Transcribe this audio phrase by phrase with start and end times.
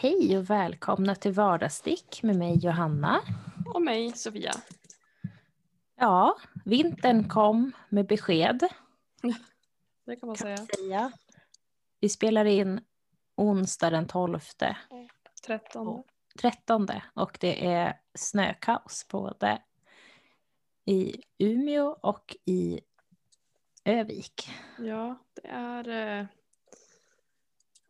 [0.00, 3.20] Hej och välkomna till Vardagsstick med mig Johanna.
[3.74, 4.52] Och mig Sofia.
[5.96, 8.68] Ja, vintern kom med besked.
[10.06, 10.56] Det kan man kan säga.
[10.56, 11.12] säga.
[12.00, 12.80] Vi spelar in
[13.36, 14.40] onsdag den 12,
[15.46, 16.02] 13.
[16.40, 19.62] 13 och det är snökaos både
[20.84, 22.80] i Umeå och i
[23.84, 24.50] Övik.
[24.78, 26.28] Ja, det är...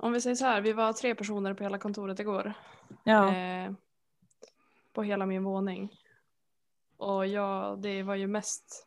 [0.00, 2.52] Om vi säger så här, vi var tre personer på hela kontoret igår.
[3.04, 3.72] Ja, Eh,
[4.92, 5.92] på hela min våning.
[6.96, 8.86] Och jag, det var ju mest,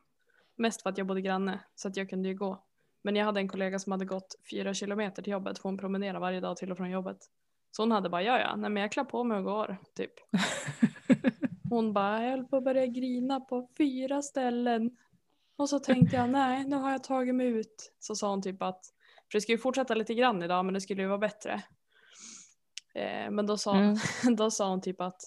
[0.56, 2.64] mest för att jag bodde granne så att jag kunde ju gå.
[3.02, 6.20] Men jag hade en kollega som hade gått fyra kilometer till jobbet för hon promenerar
[6.20, 7.18] varje dag till och från jobbet.
[7.72, 10.12] Så hon hade bara, ja ja, nej men jag klär på mig och går, typ.
[11.70, 14.98] Hon bara, jag höll på att börja grina på fyra ställen.
[15.56, 17.94] Och så tänkte jag, nej, nu har jag tagit mig ut.
[18.00, 18.86] Så sa hon typ att,
[19.32, 21.64] för det skulle ju fortsätta lite grann idag, men det skulle ju vara bättre.
[22.96, 23.96] Eh, men då sa, Mm.
[24.36, 25.22] då sa hon typ att,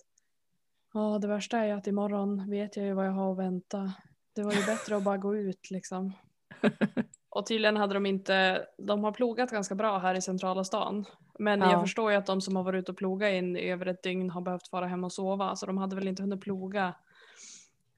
[0.92, 3.92] ja det värsta är ju att imorgon vet jag ju vad jag har att vänta.
[4.34, 6.12] Det var ju bättre att bara gå ut liksom.
[7.28, 11.04] Och tydligen hade de inte, de har plogat ganska bra här i centrala stan.
[11.38, 11.70] Men Ja.
[11.72, 14.30] jag förstår ju att de som har varit ute och plogat in över ett dygn
[14.30, 15.56] har behövt vara hemma och sova.
[15.56, 16.94] Så de hade väl inte hunnit ploga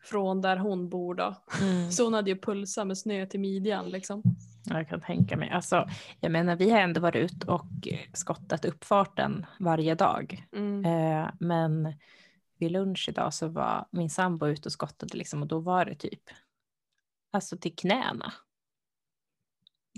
[0.06, 1.34] från där hon bor då.
[1.60, 1.90] mm.
[1.90, 4.22] Så hon hade ju pulsa med snö till midjan liksom.
[4.64, 5.50] jag kan tänka mig.
[5.50, 5.88] Alltså,
[6.20, 10.46] jag menar, vi har ändå varit ut och skottat uppfarten varje dag.
[10.52, 10.84] Mm.
[10.84, 11.94] Eh, men
[12.58, 15.94] vid lunch idag så var min sambo ute och skottade liksom, och då var det
[15.94, 16.22] typ
[17.32, 18.32] alltså till knäna.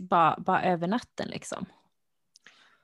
[0.01, 1.67] Bara, bara över natten liksom.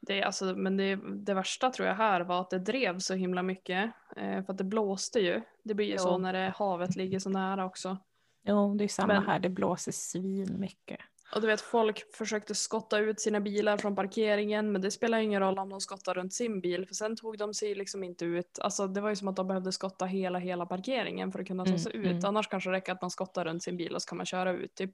[0.06, 3.42] Det, alltså, men det, det värsta tror jag här var att det drev så himla
[3.42, 3.90] mycket.
[4.16, 5.42] Eh, för att det blåste ju.
[5.62, 5.98] Det blir ju Jo.
[5.98, 7.98] så när det, havet ligger så nära också.
[8.46, 9.38] Jo, det är samma Men- här.
[9.38, 11.00] Det blåser svin mycket.
[11.34, 15.40] Och du vet folk försökte skotta ut sina bilar från parkeringen men det spelar ingen
[15.40, 18.58] roll om de skottar runt sin bil för sen tog de sig liksom inte ut.
[18.60, 21.64] Alltså det var ju som att de behövde skotta hela hela parkeringen för att kunna
[21.64, 22.06] ta Mm, sig ut.
[22.06, 22.24] mm.
[22.24, 24.52] Annars kanske det räcker att man skottar runt sin bil och så kan man köra
[24.52, 24.90] ut typ.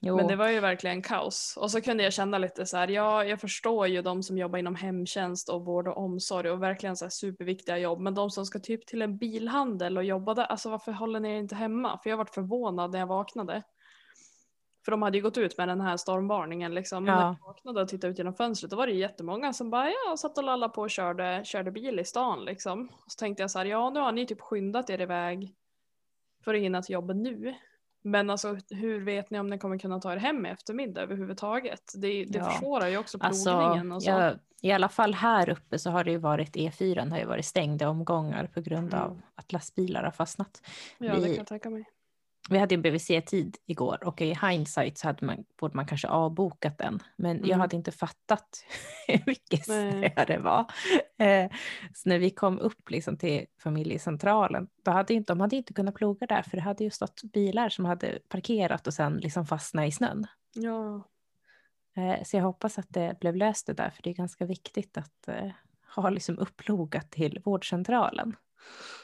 [0.00, 1.58] Jo, Men det var ju verkligen kaos.
[1.60, 4.58] Och så kunde jag känna lite så här, ja jag förstår ju de som jobbar
[4.58, 8.00] inom hemtjänst och vård och omsorg och verkligen så här superviktiga jobb.
[8.00, 11.30] Men de som ska typ till en bilhandel och jobba där, alltså varför håller ni
[11.30, 11.98] er inte hemma?
[12.02, 13.62] För jag varit förvånad när jag vaknade.
[14.84, 17.06] För de hade ju gått ut med den här stormvarningen liksom.
[17.06, 17.14] Ja.
[17.14, 19.88] när jag vaknade och tittade ut genom fönstret då var det ju jättemånga som bara
[19.88, 22.88] ja, satt och lallade på och körde, körde bil i stan liksom.
[22.88, 25.54] Och så tänkte jag så här, ja nu har ni typ skyndat er iväg
[26.44, 27.54] för att hinna till jobbet nu.
[28.06, 31.92] Men alltså hur vet ni om ni kommer kunna ta er hem i eftermiddag överhuvudtaget?
[31.94, 32.50] Det, det Ja.
[32.50, 34.10] försvårar ju också alltså, plogningen och så.
[34.10, 37.44] jag, i alla fall här uppe så har det ju varit E4 har ju varit
[37.46, 39.04] stängd i omgångar på grund Mm.
[39.04, 40.62] av att lastbilar har fastnat.
[40.98, 41.84] ja, det vi- kan jag tänka mig.
[42.50, 46.78] Vi hade en BVC-tid igår och i hindsight så hade man, borde man kanske avbokat
[46.78, 47.02] den.
[47.16, 47.60] Men jag Mm.
[47.60, 48.64] hade inte fattat
[49.08, 50.60] hur mycket snö det var.
[51.18, 51.50] Eh,
[51.94, 55.94] så när vi kom upp liksom till familjecentralen, då hade inte, de hade inte kunnat
[55.94, 59.88] ploga där för det hade ju stått bilar som hade parkerat och sen liksom fastnat
[59.88, 60.26] i snön.
[60.54, 61.08] Ja,
[61.98, 64.96] Eh, så jag hoppas att det blev löst det där för det är ganska viktigt
[64.98, 65.50] att eh,
[65.94, 68.36] ha liksom upplogat till vårdcentralen.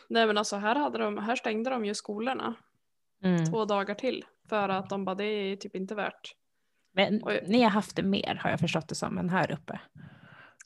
[0.08, 2.54] nej men alltså här, hade de, här stängde de ju skolorna
[3.22, 3.44] Mm.
[3.44, 4.24] två dagar till.
[4.48, 6.34] För att de bara det är typ inte värt.
[6.94, 7.44] Men Oj.
[7.48, 9.80] ni har haft det mer har jag förstått det som än här uppe.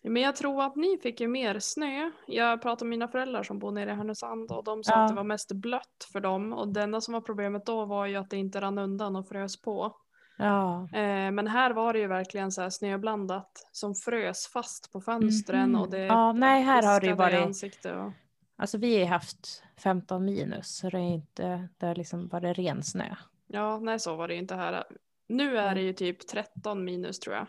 [0.03, 2.11] Men jag tror att ni fick ju mer snö.
[2.27, 5.03] Jag pratade med mina föräldrar som bor nere i Härnösand och de sa Ja.
[5.03, 6.53] att det var mest blött för dem.
[6.53, 9.29] Och det enda som var problemet då var ju att det inte rann undan och
[9.29, 9.97] frös på.
[10.39, 10.89] Ja.
[10.93, 15.71] Eh, men här var det ju verkligen så här snöblandat som frös fast på fönstren
[15.71, 15.81] Mhm.
[15.81, 18.13] och det Ja, nej, här har det ju varit- och...
[18.57, 22.83] Alltså vi har haft 15 minus så det är inte, det har liksom varit ren
[22.83, 23.15] snö.
[23.47, 24.85] Ja, nej så var det ju inte här.
[25.29, 27.47] Nu är det ju typ 13 minus tror jag.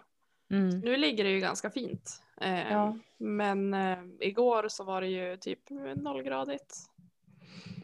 [0.52, 0.80] Mm.
[0.80, 2.22] Nu ligger det ju ganska fint.
[2.42, 2.98] Eh, Ja.
[3.18, 5.60] Men eh, igår så var det ju typ
[5.96, 6.76] nollgradigt.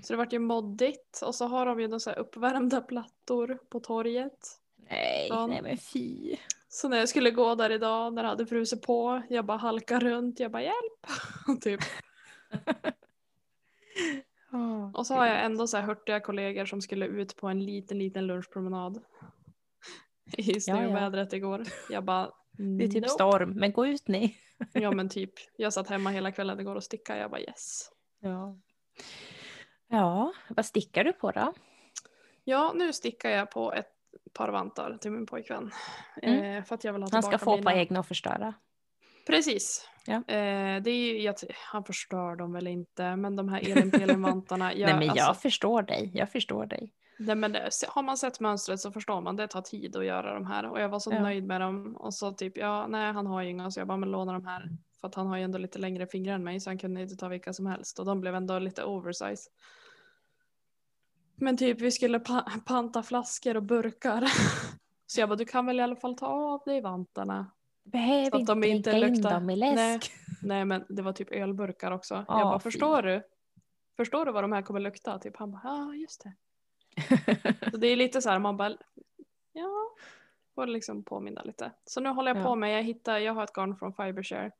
[0.03, 3.59] Så det vart ju moddigt och så har de ju några så här uppvärmda plattor
[3.69, 4.47] på torget.
[4.89, 5.47] Nej, Ja.
[5.47, 6.35] nej men fy.
[6.69, 10.05] Så när jag skulle gå där idag när det hade frusit på, jag bara halkade
[10.05, 11.07] runt, jag bara hjälp.
[11.61, 11.81] typ.
[14.93, 17.97] Och så har jag ändå så här hurtiga kollegor som skulle ut på en liten,
[17.97, 19.03] liten lunchpromenad.
[20.37, 21.63] I snövädret igår.
[21.89, 23.09] Jag bara, Det är typ nope.
[23.09, 24.37] storm, men gå ut ni.
[24.73, 27.89] Ja men typ, jag satt hemma hela kvällen igår och stickade, jag bara yes.
[28.19, 28.57] Ja.
[29.87, 31.53] Ja, vad stickar du på då?
[32.43, 33.91] Ja, nu stickar jag på ett
[34.33, 35.71] par vantar till min pojkvän.
[36.21, 36.43] Mm.
[36.43, 37.71] Eh, för att jag vill ha Han ska få mina.
[37.71, 38.53] på egna och förstöra.
[39.27, 39.89] Precis.
[40.05, 40.13] Ja.
[40.15, 41.35] Eh, det är ju, jag,
[41.71, 46.11] han förstör dem väl inte, men de här jag- nej men jag alltså, förstår dig,
[46.13, 46.93] jag förstår dig.
[47.19, 50.33] nej, men det, har man sett mönstret så förstår man, det tar tid att göra
[50.33, 50.65] de här.
[50.69, 51.21] Och jag var så Ja.
[51.21, 51.95] nöjd med dem.
[51.95, 54.45] Och så typ, ja, nej han har ju inga, så jag bara, men låna de
[54.45, 54.69] här.
[55.01, 57.15] För att han har ju ändå lite längre fingrar än mig så han kunde inte
[57.15, 59.49] ta vilka som helst och de blev ändå lite oversize.
[61.35, 64.27] Men typ vi skulle pa panta flaskor och burkar.
[65.05, 67.51] Så jag bara du kan väl i alla fall ta av dig vantarna.
[67.83, 70.11] Behöver Så att de inte dricka in dem i läsk.
[70.41, 72.25] Nej men det var typ ölburkar också.
[72.27, 72.63] Ja, jag bara fy.
[72.63, 73.23] förstår du?
[73.97, 75.19] Förstår du vad de här kommer lukta?
[75.19, 76.33] Typ han bara ja just det.
[77.71, 78.77] Så det är lite så här man bara
[79.53, 79.89] ja.
[80.55, 81.71] Får liksom påminna lite.
[81.85, 82.43] Så nu håller jag Ja.
[82.47, 84.51] på med, jag hittar, jag har ett garn från Fibershare.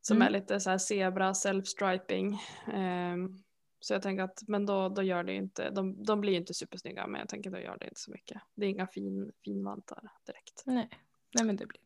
[0.00, 0.26] Som Mm.
[0.28, 2.38] är lite så här zebra self-striping.
[2.72, 3.42] Ehm,
[3.80, 7.06] så jag tänker att men då, då gör det inte, de, de blir inte supersnygga
[7.06, 8.42] men jag tänker då gör det inte så mycket.
[8.54, 10.62] Det är inga fin, finvantar direkt.
[10.66, 10.88] Nej.
[11.34, 11.81] Nej men det blir.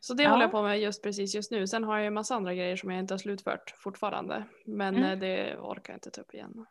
[0.00, 0.30] Så det Ja.
[0.30, 1.66] håller jag på med just precis just nu.
[1.66, 4.44] Sen har jag ju massa andra grejer som jag inte har slutfört fortfarande.
[4.66, 5.10] Men Mm.
[5.10, 6.66] eh, det orkar jag inte ta upp igen.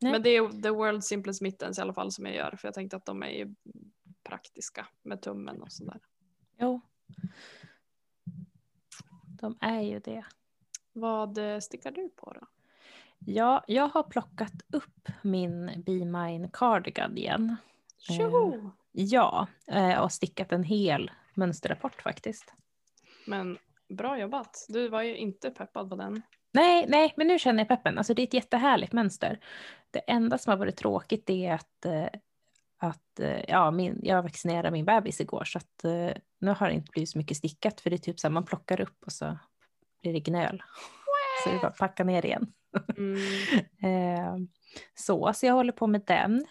[0.00, 0.12] Nej.
[0.12, 2.56] Men det är The World Simplest Mittens i alla fall som jag gör.
[2.58, 3.54] För jag tänkte att de är ju
[4.22, 6.00] praktiska med tummen och sådär.
[6.58, 6.80] Jo.
[9.40, 10.24] De är ju det.
[10.92, 12.46] Vad eh, stickar du på då?
[13.18, 17.56] Ja, jag har plockat upp min Be Mine Cardigan igen.
[17.98, 18.70] Tjoho!
[18.92, 22.54] Ja, eh, och stickat en hel mönsterrapport faktiskt.
[23.26, 23.58] Men
[23.88, 24.66] bra jobbat.
[24.68, 26.22] Du var ju inte peppad på den.
[26.52, 27.98] Nej, nej, men nu känner jag peppen.
[27.98, 29.40] Alltså det är ett jättehärligt mönster.
[29.90, 32.06] Det enda som har varit tråkigt är att, eh,
[32.78, 36.74] att eh, ja, min, jag vaccinerade min bebis igår så att eh, nu har det
[36.74, 39.12] inte blivit så mycket stickat för det är typ så här man plockar upp och
[39.12, 39.38] så
[40.02, 40.62] blir det gnöl.
[41.44, 42.52] Så det är bara att packa ner igen.
[42.96, 43.18] Mm.
[44.94, 46.46] Så, så jag håller på med den.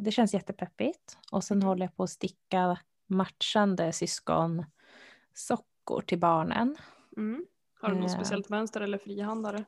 [0.00, 1.18] Det känns jättepeppigt.
[1.32, 6.76] Och sen håller jag på att sticka matchande syskonsockor till barnen.
[7.16, 7.46] Mm.
[7.80, 8.14] Har du något Eh.
[8.14, 9.64] speciellt mönster eller frihandare?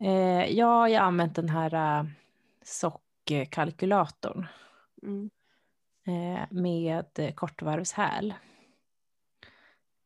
[0.00, 2.08] Eh, ja, jag har använt den här uh,
[2.64, 4.46] sockkalkylatorn
[5.02, 5.30] Mm.
[6.06, 8.34] eh, med kortvarvshäl.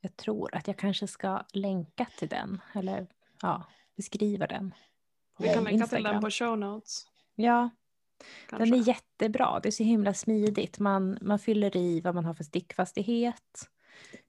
[0.01, 3.07] Jag tror att jag kanske ska länka till den, eller
[3.43, 3.65] ja,
[3.97, 4.75] beskriva den.
[5.39, 6.13] Vi kan länka till Instagram.
[6.13, 7.05] den på show notes.
[7.35, 7.71] Ja,
[8.49, 8.65] Kanske.
[8.71, 9.61] Den är jättebra.
[9.63, 10.79] Det är så himla smidigt.
[10.79, 13.69] Man, man fyller i vad man har för stickfastighet,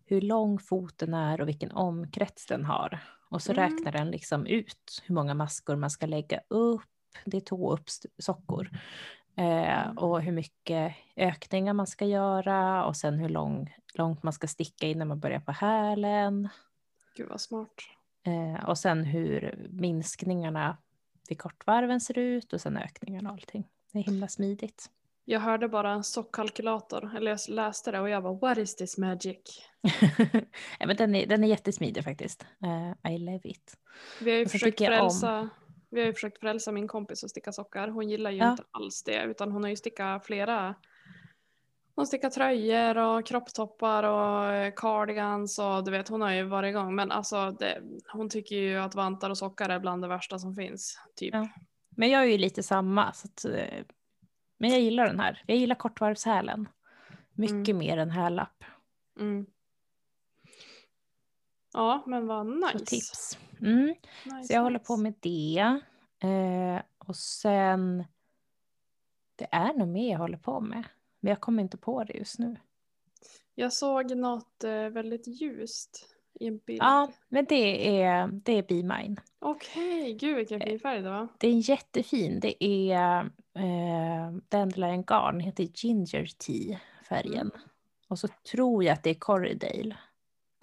[0.05, 2.99] hur lång foten är och vilken omkrets den har.
[3.29, 3.63] Och så Mm.
[3.63, 6.81] räknar den liksom ut hur många maskor man ska lägga upp.
[7.25, 8.69] Det är tåuppsockor.
[9.37, 14.47] Eh, och hur mycket ökningar man ska göra och sen hur lång, långt man ska
[14.47, 16.49] sticka innan man börjar på hälen.
[17.15, 17.73] Gud vad smart.
[18.23, 20.77] Eh, och sen hur minskningarna
[21.29, 23.67] vid kortvarven ser ut och sen ökningarna och allting.
[23.95, 24.89] Det är himla smidigt.
[25.25, 28.97] Jag hörde bara en sockkalkylator, eller jag läste det och jag bara what is this
[28.97, 29.37] magic?
[30.79, 32.45] ja, men den, är, den är jättesmidig faktiskt.
[33.03, 33.77] Eh, I love it.
[34.21, 35.49] Vi har ju försökt om- frälsa,
[35.89, 37.87] vi har ju försökt frälsa min kompis att sticka sockar.
[37.87, 38.51] Hon gillar ju Ja.
[38.51, 40.75] inte alls det utan hon har ju stickat flera
[41.95, 46.69] hon stickar tröjor och kropptoppar och eh, cardigans och du vet hon har ju varit
[46.69, 47.81] igång men alltså det,
[48.13, 50.99] hon tycker ju att vantar och sockar är bland det värsta som finns.
[51.15, 51.33] Typ.
[51.33, 51.47] Ja.
[51.95, 53.13] Men jag är ju lite samma.
[53.13, 53.83] Så att, eh,
[54.57, 55.43] men jag gillar den här.
[55.47, 56.69] Jag gillar kortvarvshälen.
[57.31, 57.77] Mycket Mm.
[57.77, 58.63] mer än hällapp.
[59.19, 59.45] Mm.
[61.73, 62.85] Ja men vad Så nice.
[62.85, 63.37] tips.
[63.61, 63.85] Mm.
[64.25, 64.87] nice Så jag håller nice.
[64.87, 65.79] på med det.
[66.29, 68.05] Eh, och sen...
[69.37, 70.83] Det är nog mer jag håller på med.
[71.19, 72.55] Men jag kommer inte på det just nu.
[73.55, 76.81] Jag såg något eh, väldigt ljust i en bild.
[76.81, 79.15] Ja, men det är, det är Be Mine.
[79.39, 81.27] Okej, gud vilken fin färg det var.
[81.37, 82.39] Det är jättefin.
[82.39, 83.19] Det är
[83.55, 87.51] eh, Dandelion Garn, heter Ginger Tea färgen.
[88.07, 89.97] Och så tror jag att det är Corridale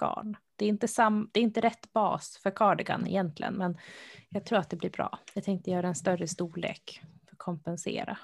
[0.01, 0.37] garn.
[0.57, 3.79] Det är, inte sam, det är inte rätt bas för cardigan egentligen, men
[4.29, 5.19] jag tror att det blir bra.
[5.35, 8.19] Jag tänkte göra en större storlek för att kompensera.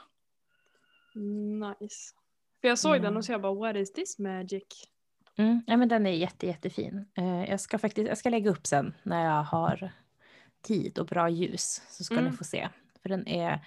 [1.14, 2.14] Nice.
[2.60, 3.16] För jag såg den Mm.
[3.16, 4.64] och så jag bara what is this magic?
[5.38, 7.06] Mm, ja, men den är jätte, jättefin.
[7.14, 9.90] Eh, jag, ska faktiskt, jag ska lägga upp sen när jag har
[10.62, 12.24] tid och bra ljus så ska Mm.
[12.30, 12.68] ni få se.
[13.02, 13.66] För den är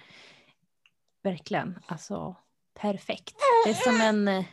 [1.22, 2.36] verkligen alltså
[2.74, 3.36] perfekt.
[3.64, 4.44] Det är som en, eh,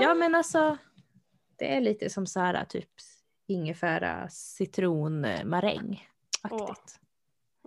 [0.00, 0.76] ja men alltså
[1.58, 2.90] det är lite som så här typ
[3.46, 6.08] ingefära citronmaräng.
[6.42, 7.00] Aktigt.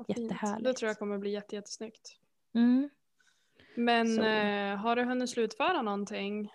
[0.07, 0.19] Fint.
[0.19, 0.63] Jättehärligt.
[0.63, 2.15] Det tror jag kommer bli jätte, jättesnyggt.
[2.55, 2.89] Mm.
[3.75, 6.51] Men eh, har du hunnit slutföra någonting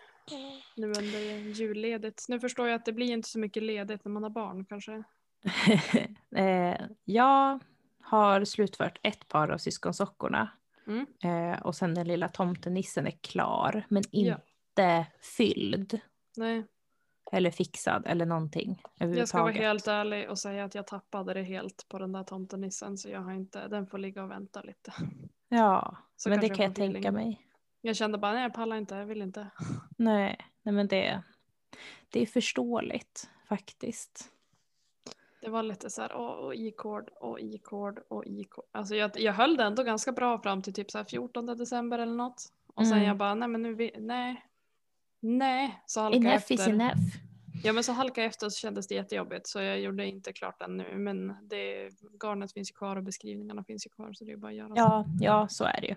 [0.76, 1.19] nu under
[1.52, 2.26] julledigt?
[2.29, 5.02] Nu förstår jag att det blir inte så mycket ledigt när man har barn kanske.
[6.37, 7.59] eh, jag
[8.00, 10.49] har slutfört ett par av syskonsockorna.
[10.87, 11.07] Mm.
[11.25, 14.38] Eh, och sen den lilla tomtenissen är klar men Ja.
[14.75, 16.00] inte fylld
[16.37, 16.64] Nej,
[17.33, 21.43] eller fixad eller någonting jag ska vara helt ärlig och säga att jag tappade det
[21.43, 24.93] helt på den där tomtenissen så jag har inte, den får ligga och vänta lite.
[25.49, 26.93] Ja, Så men det kan jag feeling.
[26.93, 27.47] tänka mig.
[27.85, 29.47] Jag kände bara nej jag pallar inte, jag vill inte.
[29.97, 31.23] Nej, nej men det,
[32.11, 34.29] det är förståeligt faktiskt.
[35.41, 38.65] Det var lite så här, och i-kord och i-kord och i-kord.
[38.73, 41.99] Alltså jag, jag höll det ändå ganska bra fram till typ så här 14 december
[41.99, 42.53] eller något.
[42.75, 43.09] Och sen Mm.
[43.09, 44.47] jag bara, nej men nu, vi, nej.
[45.21, 46.55] Nej, så halkade jag Enough efter.
[46.55, 46.97] is enough.
[47.64, 50.59] Ja men så halkade jag efter så kändes det jättejobbigt så jag gjorde inte klart
[50.59, 50.97] den nu.
[50.99, 51.90] Men det,
[52.23, 54.68] garnet finns ju kvar och beskrivningarna finns ju kvar så det är bara att göra
[54.68, 54.75] så.
[54.76, 55.94] Ja, ja, så är det ju.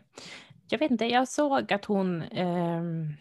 [0.70, 3.14] Jag vet inte, jag såg att hon, ehm,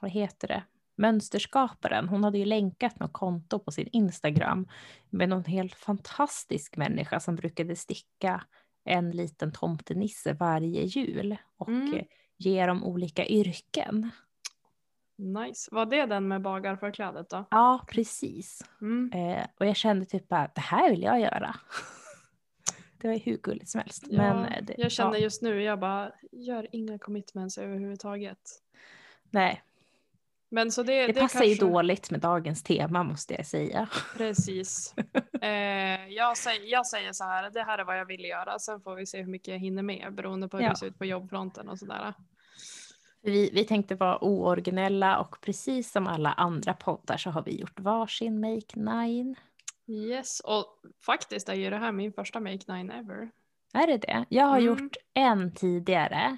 [0.00, 0.62] vad heter det,
[0.96, 4.68] mönsterskaparen, hon hade ju länkat något konto på sin Instagram
[5.10, 8.44] med någon helt fantastisk människa som brukade sticka
[8.84, 11.94] en liten tomtenisse varje jul och Mm.
[11.94, 12.04] eh,
[12.36, 14.10] ge dem olika yrken.
[15.18, 15.68] Nice.
[15.74, 17.44] Var det den med bagarförklädet då?
[17.50, 18.64] Ja, precis.
[18.80, 19.10] Mm.
[19.14, 21.54] Eh, och jag kände typ att det här vill jag göra.
[23.00, 24.04] Det var ju hur gulligt som helst.
[24.08, 28.38] Ja, Men, eh, det, jag känner ja, just nu, jag bara gör inga commitments överhuvudtaget.
[29.30, 29.62] nej,
[30.50, 33.88] Men så det, det, det passar ju kanske- dåligt med dagens tema måste jag säga.
[34.16, 34.94] Precis.
[35.42, 38.58] Eh, jag, säger, jag säger så här, det här är vad jag vill göra.
[38.58, 40.70] Sen får vi se hur mycket jag hinner med beroende på hur Ja.
[40.70, 42.14] det ser ut på jobbfronten och sådär.
[43.26, 47.80] Vi, vi tänkte vara ooriginella och precis som alla andra poddar så har vi gjort
[47.80, 49.34] varsin Make Nine.
[49.88, 50.66] Yes, och
[51.06, 53.30] faktiskt är ju det här min första Make Nine ever.
[53.74, 54.24] Är det det?
[54.28, 54.66] Jag har Mm.
[54.66, 56.36] gjort en tidigare.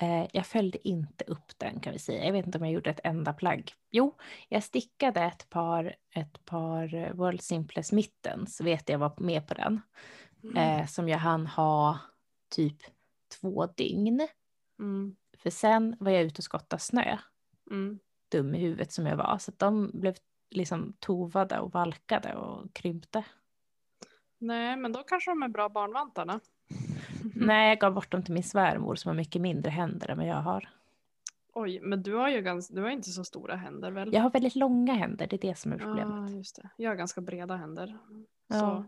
[0.00, 2.24] Eh, jag följde inte upp den kan vi säga.
[2.24, 3.72] Jag vet inte om jag gjorde ett enda plagg.
[3.90, 4.16] Jo,
[4.48, 9.80] jag stickade ett par, ett par World Simplest Mittens, vet jag var med på den.
[10.56, 11.98] Eh, som jag hann ha
[12.54, 12.76] typ
[13.40, 14.28] två dygn.
[14.78, 15.16] Mm.
[15.42, 17.18] För sen var jag ute och skottade snö.
[17.70, 17.98] Mm.
[18.28, 19.38] dum i huvudet som jag var.
[19.38, 20.14] Så de blev
[20.50, 23.24] liksom tovade och valkade och krympte.
[24.38, 26.40] Nej, men då kanske de är bra barnvantarna.
[27.34, 30.26] Nej, jag gav bort dem till min svärmor som har mycket mindre händer än vad
[30.26, 30.68] jag har.
[31.52, 34.12] Oj, men du har ju ganska, du har inte så stora händer väl?
[34.14, 36.30] Jag har väldigt långa händer, det är det som är Ja, problemet.
[36.32, 36.68] just det.
[36.76, 37.98] Jag har ganska breda händer.
[38.46, 38.58] Ja.
[38.58, 38.84] Så.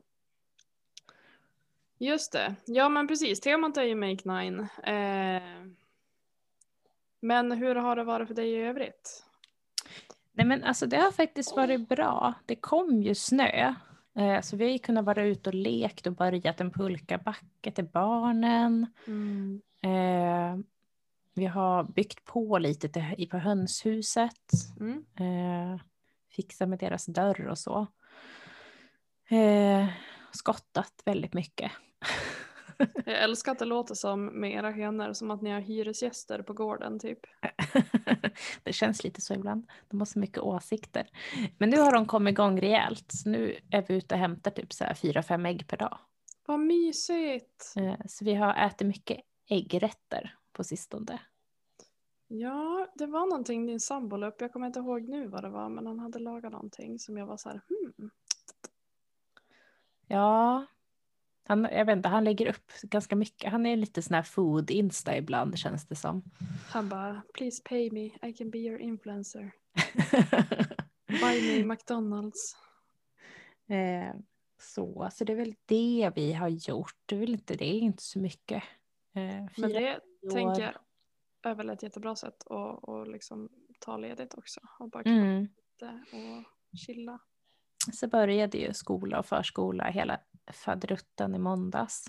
[1.98, 2.54] Just det.
[2.64, 3.40] Ja, men precis.
[3.40, 4.60] Temat är ju Make Nine.
[4.82, 5.42] Eh,
[7.22, 9.24] men hur har det varit för dig i övrigt?
[10.32, 12.34] Nej men alltså det har faktiskt varit bra.
[12.46, 13.74] Det kom ju snö.
[14.16, 17.84] Eh, så vi har ju kunnat vara ute och lekt och börjat en pulkabacke till
[17.84, 18.86] barnen.
[19.82, 20.56] Eh,
[21.34, 24.50] vi har byggt på lite till, på hönshuset.
[24.80, 25.04] Mm.
[25.16, 25.80] Eh,
[26.30, 27.86] fixa med deras dörr och så.
[29.28, 29.88] Eh,
[30.32, 31.72] skottat väldigt mycket.
[33.06, 36.52] Jag älskar att det låter som med era hönor som att ni har hyresgäster på
[36.52, 37.18] gården typ.
[38.62, 39.66] det känns lite så ibland.
[39.88, 41.08] De har så mycket åsikter.
[41.58, 43.12] Men nu har de kommit igång rejält.
[43.12, 45.98] Så nu är vi ute och hämtar typ så här fyra, fem ägg per dag.
[46.46, 47.74] Vad mysigt!
[47.76, 51.20] Eh, så vi har ätit mycket äggrätter på sistone.
[52.28, 54.40] Ja, det var någonting din sambo upp.
[54.40, 57.26] Jag kommer inte ihåg nu vad det var men han hade lagat någonting som jag
[57.26, 58.10] var så här hmm.
[60.06, 60.66] Ja,
[61.48, 63.50] han, jag vet inte, han lägger upp ganska mycket.
[63.52, 66.22] Han är lite sån här food-insta ibland känns det som.
[66.68, 69.52] Han bara please pay me, I can be your influencer.
[71.08, 72.56] Buy me McDonalds.
[73.68, 74.14] Eh,
[74.60, 76.96] så, så det är väl det vi har gjort.
[77.06, 78.62] Det är väl inte det, är inte så mycket.
[79.14, 80.30] Eh, Men det år.
[80.30, 84.60] tänker jag är väl ett jättebra sätt att och liksom ta ledigt också.
[84.78, 85.48] Och bara kunna Mm.
[86.12, 87.18] och chilla.
[87.92, 90.20] Så började ju skola och förskola hela
[90.52, 92.04] faderutten i måndags.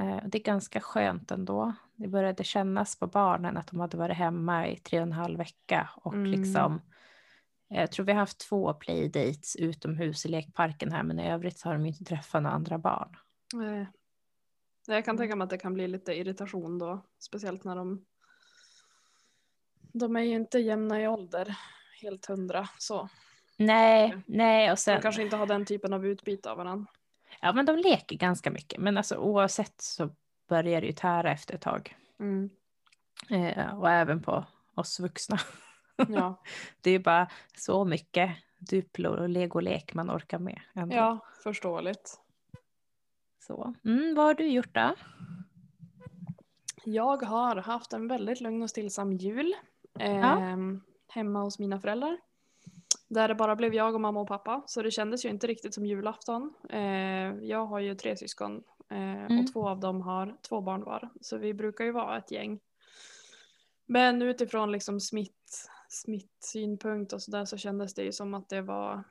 [0.00, 1.72] Eh, det är ganska skönt ändå.
[1.96, 5.38] Det började kännas på barnen att de hade varit hemma i tre och en halv
[5.38, 5.90] vecka.
[5.96, 6.30] Och Mm.
[6.30, 6.80] liksom,
[7.68, 11.68] jag tror vi har haft två playdates utomhus i lekparken här men i övrigt så
[11.68, 13.16] har de inte träffat några andra barn.
[13.64, 13.86] Eh,
[14.86, 17.00] Jag kan tänka mig att det kan bli lite irritation då.
[17.18, 18.04] Speciellt när de
[19.92, 21.56] De är ju inte jämna i ålder.
[22.02, 23.08] Helt hundra så.
[23.56, 26.86] Nej, nej och De sen, kanske inte har den typen av utbyte av varandra.
[27.40, 30.10] Ja men de leker ganska mycket men alltså oavsett så
[30.48, 31.96] börjar det ju tära efter ett tag.
[32.20, 32.50] Mm.
[33.30, 35.38] Eh, och även på oss vuxna.
[36.08, 36.42] Ja.
[36.80, 40.60] Det är ju bara så mycket Duplo och legolek man orkar med.
[40.74, 40.96] Ändå.
[40.96, 42.20] ja, förståeligt.
[43.46, 43.74] Så.
[43.84, 44.94] Mm, vad har du gjort då?
[46.84, 49.54] Jag har haft en väldigt lugn och stillsam jul.
[49.98, 52.18] ehm, Hemma hos mina föräldrar.
[53.08, 54.62] Där det bara blev jag och mamma och pappa.
[54.66, 56.54] Så det kändes ju inte riktigt som julafton.
[56.70, 56.80] Eh,
[57.42, 58.62] jag har ju tre syskon.
[58.90, 59.40] Eh, Mm.
[59.40, 61.08] Och två av dem har två barn var.
[61.20, 62.60] Så vi brukar ju vara ett gäng.
[63.86, 69.04] Men utifrån liksom smitt, smittsynpunkt och sådär så kändes det ju som att det var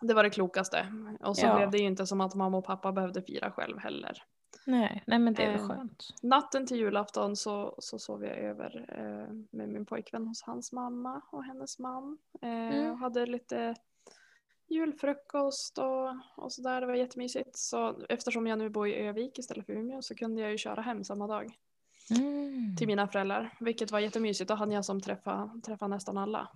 [0.00, 0.86] det var det klokaste.
[1.20, 1.56] Och så Ja.
[1.56, 4.22] blev det ju inte som att mamma och pappa behövde fira själv heller.
[4.64, 6.08] Nej, nej men det är väl Eh, skönt.
[6.22, 11.20] Natten till julafton så, så sov jag över eh, med min pojkvän hos hans mamma
[11.30, 12.18] och hennes man.
[12.42, 12.96] Eh, Mm.
[12.98, 13.74] hade lite
[14.68, 16.80] julfrukost och, och sådär.
[16.80, 17.56] Det var jättemysigt.
[17.58, 20.80] Så eftersom jag nu bor i Övik istället för Umeå så kunde jag ju köra
[20.80, 21.54] hem samma dag
[22.18, 22.76] Mm.
[22.76, 23.56] till mina föräldrar.
[23.60, 24.48] Vilket var jättemysigt.
[24.48, 26.48] Då hann jag som träffa, träffa nästan alla.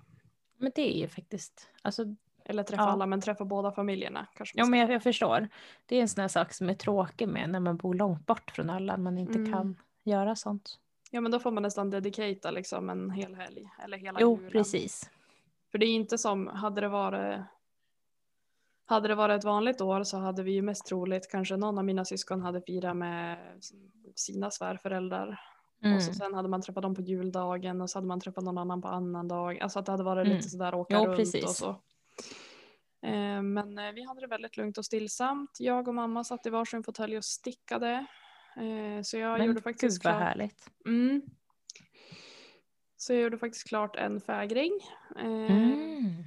[0.57, 2.05] Men det är ju faktiskt, alltså,
[2.51, 2.89] Eller träffa Ja.
[2.89, 4.27] alla men träffa båda familjerna.
[4.35, 5.49] Kanske ja men jag, jag förstår.
[5.87, 8.51] Det är en sån här sak som är tråkig med när man bor långt bort
[8.51, 9.53] från alla, man inte Mm.
[9.53, 10.79] kan göra sånt.
[11.11, 13.69] Ja men då får man nästan dedicata liksom en hel helg.
[13.85, 14.51] Eller hela Jo, julen.
[14.51, 15.11] precis.
[15.71, 17.41] För det är inte som, hade det varit
[18.87, 21.85] hade det varit ett vanligt år så hade vi ju mest troligt kanske någon av
[21.85, 23.39] mina syskon hade firat med
[24.15, 25.41] sina svärföräldrar.
[25.83, 25.97] Mm.
[25.97, 28.59] Och så sen hade man träffat dem på juldagen och så hade man träffat någon
[28.59, 29.61] annan på annan dag.
[29.61, 30.37] Alltså att det hade varit Mm.
[30.37, 31.45] lite sådär åka Jo, runt precis.
[31.45, 31.77] och så.
[33.03, 35.57] Eh, Men eh, vi hade det väldigt lugnt och stillsamt.
[35.59, 38.07] Jag och mamma satt i varsin fåtölj och stickade.
[38.57, 40.71] Eh, Så jag Men gjorde faktiskt gud vad klart härligt.
[40.87, 41.23] Mm.
[42.97, 44.73] Så jag gjorde faktiskt klart en fägring.
[45.19, 46.25] Mm.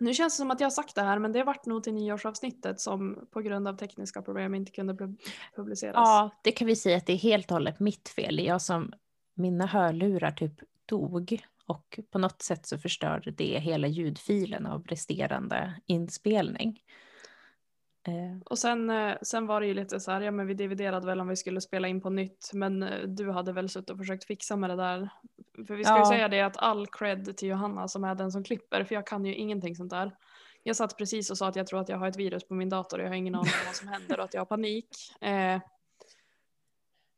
[0.00, 1.94] Nu känns det som att jag har sagt det här men det vart nog till
[1.94, 5.18] nyårsavsnittet som på grund av tekniska problem inte kunde pub-
[5.56, 5.94] publiceras.
[5.94, 8.38] Ja, det kan vi säga att det är helt och hållet mitt fel.
[8.38, 8.92] Jag som,
[9.34, 10.52] mina hörlurar typ
[10.86, 16.80] dog och på något sätt så förstörde det hela ljudfilen av resterande inspelning.
[18.06, 21.06] Eh, Och sen, eh, sen var det ju lite så här, ja men vi dividerade
[21.06, 23.98] väl om vi skulle spela in på nytt men eh, du hade väl suttit och
[23.98, 25.08] försökt fixa med det där.
[25.66, 26.08] För vi ska ju Ja.
[26.10, 29.24] säga det att all cred till Johanna som är den som klipper för jag kan
[29.24, 30.16] ju ingenting sånt där.
[30.62, 32.68] Jag satt precis och sa att jag tror att jag har ett virus på min
[32.68, 34.88] dator och jag har ingen aning om vad som händer och att jag har panik.
[35.20, 35.60] Eh,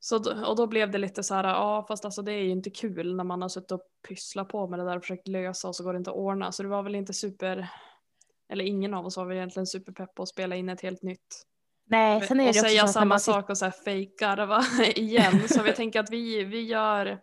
[0.00, 2.70] så och då blev det lite så här, ja fast alltså det är ju inte
[2.70, 5.76] kul när man har suttit och pysslat på med det där och försökt lösa och
[5.76, 6.52] så går det inte att ordna.
[6.52, 7.68] Så det var väl inte super,
[8.52, 11.42] eller ingen av oss var väl egentligen superpepp på att spela in ett helt nytt
[11.86, 14.64] nej, sen är och det också säga samma man sak och så här fejkarva
[14.94, 15.48] igen.
[15.48, 17.20] Så vi tänker att vi, vi gör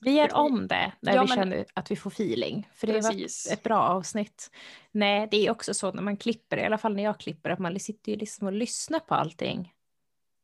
[0.00, 2.68] vi gör om det när Ja, vi men- känner att vi får feeling.
[2.74, 3.52] För det var precis.
[3.52, 4.50] ett bra avsnitt.
[4.92, 7.58] Nej, det är också så när man klipper, i alla fall när jag klipper, att
[7.58, 9.72] man sitter ju liksom och lyssnar på allting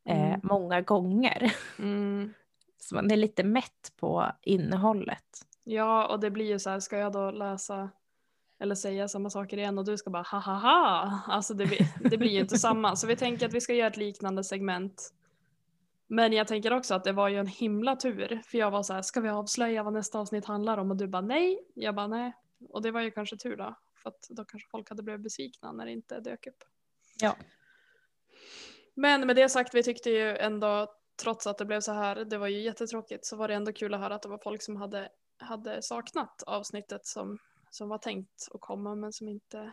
[0.08, 0.40] eh, Mm.
[0.42, 1.52] många gånger.
[1.78, 2.34] Mm.
[2.80, 5.24] Så man är lite mätt på innehållet.
[5.64, 7.90] Ja, och det blir ju så här, ska jag då läsa
[8.60, 11.20] eller säga samma saker igen och du ska bara ha ha ha.
[11.26, 12.96] Alltså det blir, det blir ju inte samma.
[12.96, 15.14] Så vi tänker att vi ska göra ett liknande segment.
[16.06, 18.42] Men jag tänker också att det var ju en himla tur.
[18.46, 20.90] För jag var så här, ska vi avslöja vad nästa avsnitt handlar om?
[20.90, 21.58] Och du bara nej.
[21.74, 22.32] Jag bara nej.
[22.70, 23.74] Och det var ju kanske tur då.
[24.02, 26.64] För att då kanske folk hade blivit besvikna när det inte dök upp.
[27.20, 27.36] Ja.
[28.98, 30.86] Men med det sagt, vi tyckte ju ändå,
[31.22, 33.94] trots att det blev så här, det var ju jättetråkigt, så var det ändå kul
[33.94, 35.08] att höra att det var folk som hade,
[35.38, 37.38] hade saknat avsnittet som,
[37.70, 39.72] som var tänkt att komma men som inte,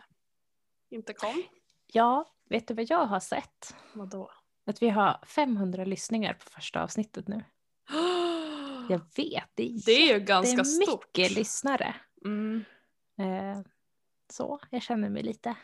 [0.90, 1.42] inte kom.
[1.86, 3.74] Ja, vet du vad jag har sett?
[3.92, 4.30] Vadå?
[4.66, 7.44] Att vi har 500 lyssningar på första avsnittet nu.
[8.88, 11.18] Jag vet, det är, Det är ju ganska stort.
[11.18, 11.94] lyssnare.
[12.24, 12.64] Mm.
[13.18, 13.60] Eh,
[14.32, 15.56] så, jag känner mig lite...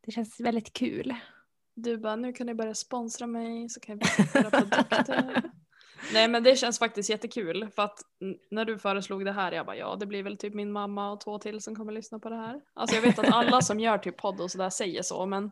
[0.00, 1.14] Det känns väldigt kul.
[1.74, 5.42] Du bara, nu kan ni börja sponsra mig så kan jag visa produkter.
[6.12, 7.98] Nej men det känns faktiskt jättekul för att
[8.50, 11.20] när du föreslog det här jag bara ja det blir väl typ min mamma och
[11.20, 12.60] två till som kommer lyssna på det här.
[12.74, 15.50] Alltså jag vet att alla som gör typ podd och sådär säger så men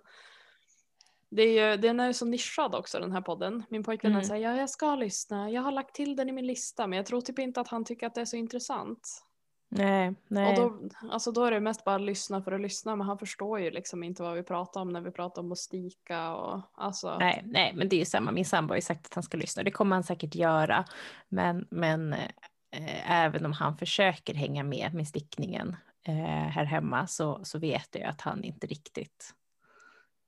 [1.30, 3.62] det är ju, den är ju så nischad också den här podden.
[3.68, 4.24] Min pojkvän Mm.
[4.24, 7.06] säger ja jag ska lyssna, jag har lagt till den i min lista men jag
[7.06, 9.24] tror typ inte att han tycker att det är så intressant.
[9.72, 10.60] Nej, nej.
[10.60, 13.18] Och då, alltså då är det mest bara att lyssna för att lyssna men han
[13.18, 16.60] förstår ju liksom inte vad vi pratar om när vi pratar om att stika och
[16.74, 17.18] alltså.
[17.18, 18.32] nej, nej, men det är ju samma.
[18.32, 19.62] Min sambo har ju sagt att han ska lyssna.
[19.62, 20.84] Det kommer han säkert göra.
[21.28, 27.40] Men, men eh, även om han försöker hänga med med stickningen eh, här hemma så,
[27.44, 29.34] så vet jag att han inte riktigt...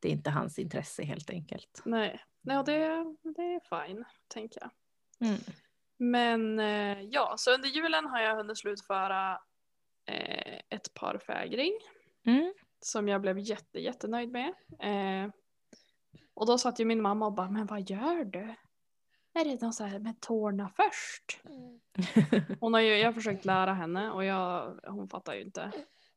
[0.00, 1.82] Det är inte hans intresse helt enkelt.
[1.84, 2.88] Nej, Nej det,
[3.22, 4.70] det är fine, tänker jag.
[5.28, 5.40] Mm.
[6.02, 9.38] Men eh, ja, så under julen har jag hunnit slutföra
[10.06, 11.72] eh, ett par fägring
[12.26, 12.52] Mm.
[12.80, 14.48] som jag blev jätte, jättenöjd med.
[14.80, 15.30] Eh,
[16.34, 18.54] och då satt ju min mamma och bara, men vad gör du?
[19.34, 21.40] Är det något så här med tårna först?
[22.60, 25.70] Hon har ju, jag har försökt lära henne och jag, hon fattar ju inte.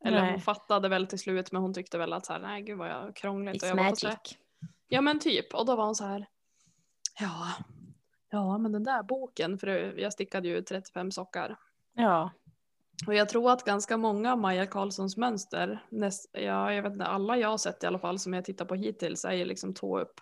[0.05, 0.31] Eller Nej.
[0.31, 2.89] hon fattade väl till slut men hon tyckte väl att så här, nej gud vad
[2.89, 3.63] jag krångligt.
[3.63, 4.37] Och It's jag så här, magic.
[4.87, 5.53] Ja men typ.
[5.53, 6.25] Och då var hon så här.
[7.19, 7.47] Ja,
[8.43, 11.57] ja men den där boken, för jag stickade ju 35 sockar.
[11.93, 12.31] Ja.
[13.07, 17.05] Och jag tror att ganska många av Maja Karlssons mönster, näst, ja, jag vet inte,
[17.05, 19.73] alla jag har sett i alla fall som jag tittar på hittills är ju liksom
[19.73, 20.21] tå upp.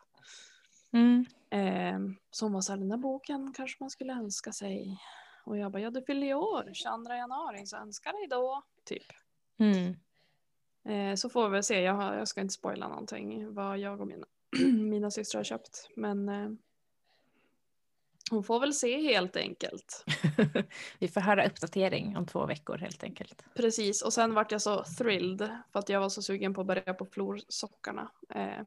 [0.92, 1.26] Mm.
[1.50, 2.00] Eh,
[2.42, 4.98] hon var så här, den där boken kanske man skulle önska sig.
[5.46, 8.64] Och jag bara, ja du fyller i år, 22 januari, så önska dig då.
[8.86, 9.06] Typ.
[9.60, 9.96] Mm.
[10.86, 14.08] Eh, så får vi väl se, jag, jag ska inte spoila någonting vad jag och
[14.08, 14.26] mina,
[14.90, 15.90] mina systrar har köpt.
[15.96, 16.50] Men eh,
[18.32, 20.06] Hon får väl se helt enkelt.
[21.00, 23.46] Vi får höra uppdatering om två veckor helt enkelt.
[23.56, 26.68] Precis, och sen vart jag så thrilled för att jag var så sugen på att
[26.68, 28.12] börja på florsockarna.
[28.36, 28.64] Eh,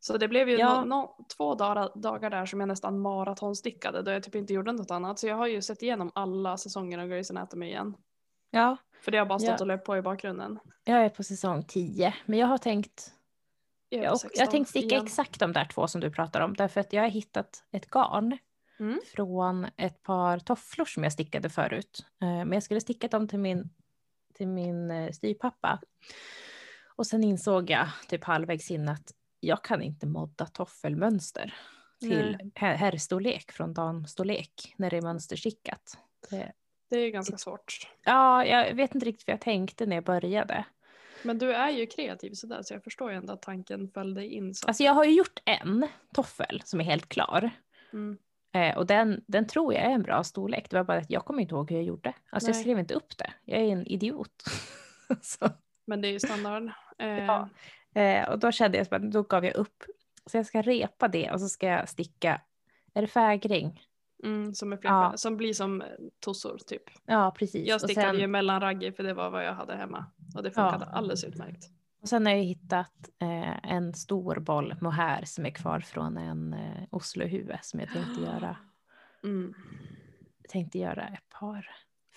[0.00, 0.80] så det blev ju Ja.
[0.80, 4.72] nå- nå- två dagar, dagar där som jag nästan maratonstickade då jag typ inte gjorde
[4.72, 5.18] något annat.
[5.18, 7.96] Så jag har ju sett igenom alla säsonger av Grey's Anatomy igen.
[8.50, 9.56] Ja, För det har bara stått Ja.
[9.60, 10.58] och löpt på i bakgrunden.
[10.84, 13.12] jag är på säsong 10, men jag har tänkt
[13.88, 15.04] Jag och, jag 16 tänkte sticka igen.
[15.04, 16.54] exakt de där två som du pratar om.
[16.54, 18.38] Därför att jag har hittat ett garn
[18.80, 19.00] Mm.
[19.14, 22.06] från ett par tofflor som jag stickade förut.
[22.22, 23.70] Eh, Men jag skulle sticka dem till min,
[24.34, 25.80] till min eh, styvpappa.
[26.96, 31.54] Och sen insåg jag typ halvvägs in att jag kan inte modda toffelmönster
[32.00, 35.98] till her- herrstorlek från damstorlek när det är mönsterstickat.
[36.30, 36.52] Det,
[36.90, 37.90] Det är ganska svårt.
[38.04, 40.64] ja, jag vet inte riktigt vad jag tänkte när jag började.
[41.26, 44.32] Men du är ju kreativ sådär så jag förstår ju ändå att tanken föll dig
[44.32, 44.54] in.
[44.54, 44.66] Så.
[44.66, 47.50] Alltså jag har ju gjort en toffel som är helt klar.
[47.92, 48.18] Mm.
[48.54, 50.70] Eh, och den, den tror jag är en bra storlek.
[50.70, 52.12] Det var bara att jag kommer inte ihåg hur jag gjorde.
[52.30, 52.62] Alltså jag Nej.
[52.62, 53.32] skrev inte upp det.
[53.44, 54.44] Jag är en idiot.
[55.86, 56.70] Men det är ju standard.
[56.98, 57.48] Eh, Ja.
[57.94, 59.84] eh, och då kände jag, att då gav jag upp.
[60.26, 62.40] Så jag ska repa det och så ska jag sticka,
[62.94, 63.82] är det fägring?
[64.24, 65.12] Mm, som, är Ja.
[65.16, 65.88] som blir som eh,
[66.20, 66.82] tossor typ.
[67.06, 67.68] Ja, precis.
[67.68, 70.06] Jag stickade sen, ju mellan raggi för det var vad jag hade hemma.
[70.34, 70.96] Och det funkade Ja.
[70.98, 71.64] alldeles utmärkt.
[72.02, 76.52] och sen har jag hittat eh, en stor boll mohair som är kvar från en
[76.54, 78.56] eh, Oslohue som jag tänkte göra,
[79.24, 79.54] Mm.
[80.48, 81.68] tänkte göra ett par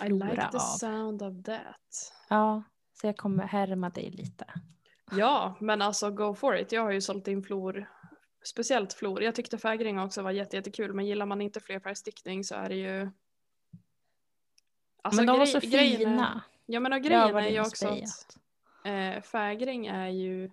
[0.05, 0.59] I like the av.
[0.59, 2.13] sound of that.
[2.29, 4.45] Ja, så jag kommer härma dig lite.
[5.11, 6.71] Ja, men alltså go for it.
[6.71, 7.89] Jag har ju sålt in flor.
[8.43, 9.23] Speciellt flor.
[9.23, 10.93] Jag tyckte fägring också var jätte, jättekul.
[10.93, 13.09] Men gillar man inte flerfärgstickning så är det ju...
[15.01, 16.43] Alltså, men de var så fina.
[16.65, 18.37] Ja men och grejen är ju också att
[18.85, 20.51] eh, fägring är ju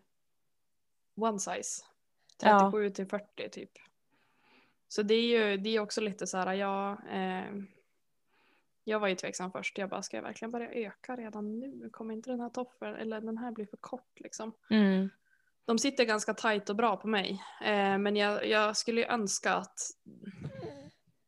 [1.16, 1.84] one size.
[2.42, 2.70] Ja.
[2.70, 3.70] 37 till 40 typ.
[4.88, 7.62] Så det är ju det är också lite så här, ja, eh,
[8.84, 9.78] jag var ju tveksam först.
[9.78, 11.90] Jag bara, ska jag verkligen börja öka redan nu?
[11.92, 14.52] Kommer inte den här toffeln, eller den här blir för kort liksom?
[14.70, 15.10] Mm.
[15.66, 17.42] De sitter ganska tajt och bra på mig.
[17.64, 19.78] Eh, men jag, jag skulle ju önska att...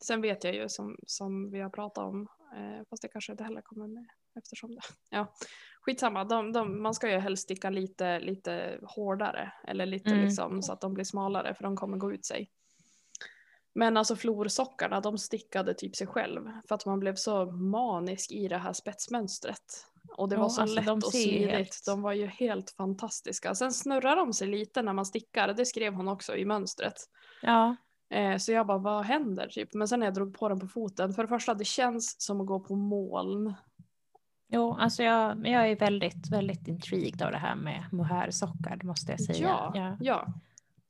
[0.05, 3.45] Sen vet jag ju som, som vi har pratat om, eh, fast det kanske inte
[3.45, 4.07] heller kommer med
[4.39, 4.81] eftersom det...
[5.11, 5.35] Ja,
[5.81, 10.25] skitsamma, de, de, man ska ju helst sticka lite, lite hårdare eller lite Mm.
[10.25, 12.51] liksom så att de blir smalare för de kommer gå ut sig.
[13.75, 18.49] Men alltså florsockarna, de stickade typ sig själv för att man blev så manisk i
[18.49, 19.87] det här spetsmönstret.
[20.17, 21.51] Och det Ja, var så alltså, lätt och smidigt.
[21.51, 23.55] helt- De var ju helt fantastiska.
[23.55, 26.95] Sen snurrar de sig lite när man stickar, det skrev hon också i mönstret.
[27.43, 27.77] Ja,
[28.11, 29.47] Eh, så jag bara, vad händer?
[29.49, 29.75] Typ.
[29.75, 32.41] Men sen när jag drog på den på foten, för det första det känns som
[32.41, 33.55] att gå på moln.
[34.49, 39.21] jo, alltså jag, jag är väldigt, väldigt intrigued av det här med mohairsockar, måste jag
[39.21, 39.39] säga.
[39.49, 39.97] Ja, Ja.
[40.01, 40.27] ja.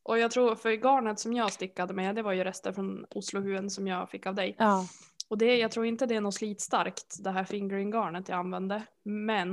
[0.08, 3.70] Och jag tror, för garnet som jag stickade med, det var ju rester från Oslohuen
[3.70, 4.54] som jag fick av dig.
[4.58, 4.86] ja.
[5.30, 8.82] Och det, jag tror inte det är något slitstarkt, det här fingering-garnet jag använde.
[9.02, 9.52] Men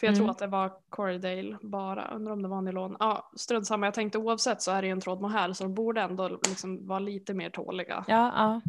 [0.00, 0.16] för jag Mm.
[0.18, 2.96] tror att det var Corydale bara, undrar om det var nylon.
[3.00, 5.74] Ja, strunt samma, jag tänkte oavsett så är det ju en tråd mohair så de
[5.74, 8.04] borde ändå liksom vara lite mer tåliga.
[8.08, 8.60] ja, ja.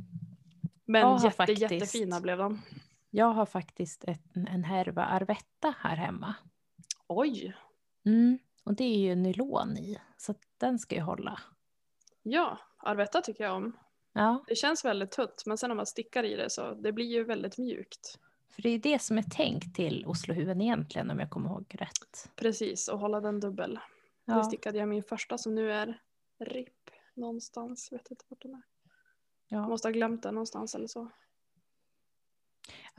[0.86, 2.62] Men jag jätte, faktiskt- jättefina blev de.
[3.10, 6.36] Jag har faktiskt ett, en härva Arvetta här hemma.
[7.08, 7.54] Oj!
[8.06, 8.40] Mm.
[8.68, 11.40] Och det är ju nylon i, så den ska ju hålla.
[12.24, 13.78] Ja, Arvetta tycker jag om.
[14.14, 17.06] Ja, Det känns väldigt tunt men sen när man stickar i det så det blir
[17.06, 18.20] ju väldigt mjukt.
[18.50, 22.30] för det är det som är tänkt till Oslohuen egentligen om jag kommer ihåg rätt.
[22.36, 23.80] Precis, och hålla den dubbel.
[24.26, 26.02] Ja, stickade jag min första som nu är
[26.40, 27.92] RIP någonstans.
[27.92, 28.62] Vet inte vart den är.
[29.48, 29.68] Jag ja.
[29.68, 31.10] måste ha glömt den någonstans eller så.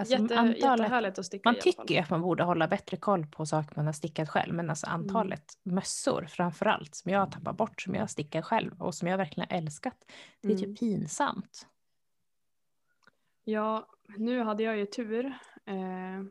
[0.01, 2.97] Alltså, Jätte, antalet, jättehärligt att sticka man i tycker ju att man borde hålla bättre
[2.97, 5.01] koll på saker man har stickat själv, men alltså Mm.
[5.01, 9.09] antalet mössor framför allt som jag har tappat bort, som jag stickar själv och som
[9.09, 10.05] jag verkligen har älskat,
[10.41, 10.63] det är Mm.
[10.65, 11.67] typ pinsamt.
[13.45, 15.25] Ja, nu hade jag ju tur.
[15.67, 16.23] Eh,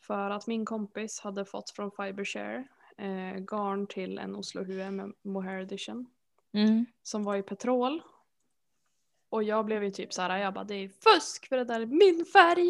[0.00, 2.66] för att min kompis hade fått från Fibershare
[2.98, 6.06] eh, garn till en Oslohue med mohair edition.
[6.52, 6.86] Mm.
[7.02, 8.02] Som var i petrol.
[9.34, 11.80] Och jag blev ju typ så här, jag bara det är fusk för det där
[11.80, 12.68] är min färg.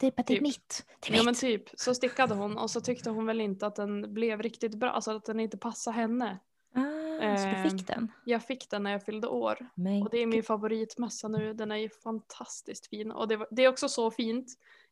[0.00, 0.42] Är bara det är Typ.
[0.42, 0.86] mitt.
[1.00, 1.40] Det är Ja men mitt.
[1.40, 4.90] typ, så stickade hon och så tyckte hon väl inte att den blev riktigt bra,
[4.90, 6.38] alltså att den inte passade henne.
[6.74, 8.12] ah, så du eh, fick den?
[8.24, 9.66] Jag fick den när jag fyllde år.
[9.74, 13.10] Men Och det är min favoritmössa nu, den är ju fantastiskt fin.
[13.10, 14.46] Och det, var- det är också så fint.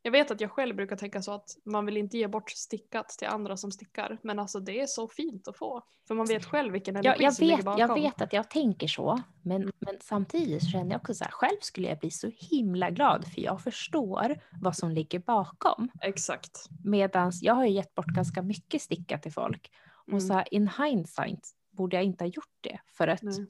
[0.04, 3.08] Jag vet att jag själv brukar tänka så att man vill inte ge bort stickat
[3.08, 4.18] till andra som stickar.
[4.22, 5.82] Men alltså det är så fint att få.
[6.08, 7.80] För man vet själv vilken energi Ja, jag, som ligger vet, bakom.
[7.80, 11.56] jag vet att jag tänker så, men, men samtidigt känner jag också så här, själv
[11.60, 15.88] skulle jag bli så himla glad för jag förstår vad som ligger bakom.
[16.00, 16.68] Exakt.
[16.84, 19.70] Medan jag har ju gett bort ganska mycket stickat till folk
[20.08, 20.16] Mm.
[20.16, 22.78] och så här, in hindsight borde jag inte ha gjort det.
[22.86, 23.46] För att Nej.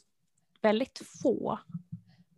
[0.61, 1.59] väldigt få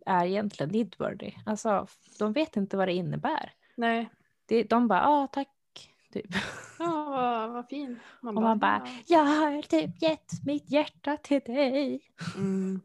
[0.05, 1.31] är egentligen nidworthy.
[1.45, 1.87] Alltså
[2.19, 3.51] de vet inte vad det innebär.
[3.75, 4.09] Nej.
[4.45, 5.47] Det, de bara, ja tack.
[6.13, 6.25] Typ.
[6.79, 7.99] Ja, vad, vad fin.
[8.21, 12.01] Man Och man bara, jag har typ gett mitt hjärta till dig.
[12.35, 12.81] Mm.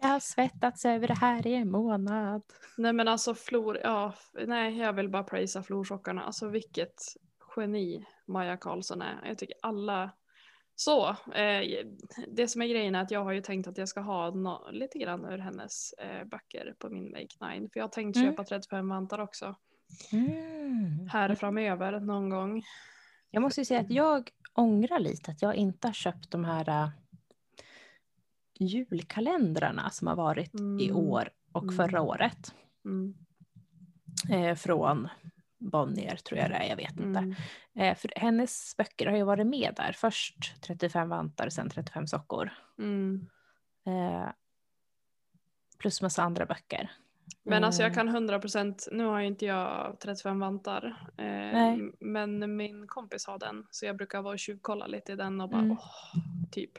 [0.00, 2.42] Jag har svettats över det här i en månad.
[2.76, 4.14] Nej men alltså Flor, ja,
[4.46, 6.22] nej jag vill bara prisa Florsockarna.
[6.22, 7.02] Alltså vilket
[7.56, 9.20] geni Maja Karlsson är.
[9.28, 10.10] Jag tycker alla
[10.74, 11.08] så.
[11.34, 11.86] Eh,
[12.28, 14.68] det som är grejen är att jag har ju tänkt att jag ska ha nå-
[14.72, 17.68] lite grann ur hennes eh, böcker på min Make 9.
[17.72, 18.30] För jag har tänkt Mm.
[18.30, 19.54] köpa 35 vantar också.
[20.12, 21.08] Mm.
[21.08, 22.62] Här framöver någon gång.
[23.30, 26.68] Jag måste ju säga att jag ångrar lite att jag inte har köpt de här
[26.68, 26.88] äh,
[28.60, 30.96] julkalendrarna som har varit i Mm.
[30.96, 31.76] år och Mm.
[31.76, 32.54] förra året.
[32.84, 33.14] Mm.
[34.30, 35.08] Eh, från
[35.58, 37.18] Bonnier tror jag det är, jag vet inte.
[37.18, 37.34] Mm.
[37.74, 39.92] Eh, för hennes böcker har ju varit med där.
[39.92, 42.50] Först 35 vantar, sen 35 sockor.
[42.78, 43.26] Mm.
[43.86, 44.28] Eh,
[45.78, 46.90] plus massa andra böcker.
[47.42, 50.96] Men alltså jag Eh, kan 100%, nu har ju inte jag 35 vantar.
[51.16, 53.66] Eh, men min kompis har den.
[53.70, 55.72] Så jag brukar vara och tjuvkolla lite i den och bara Mm.
[55.72, 56.14] åh,
[56.50, 56.70] typ.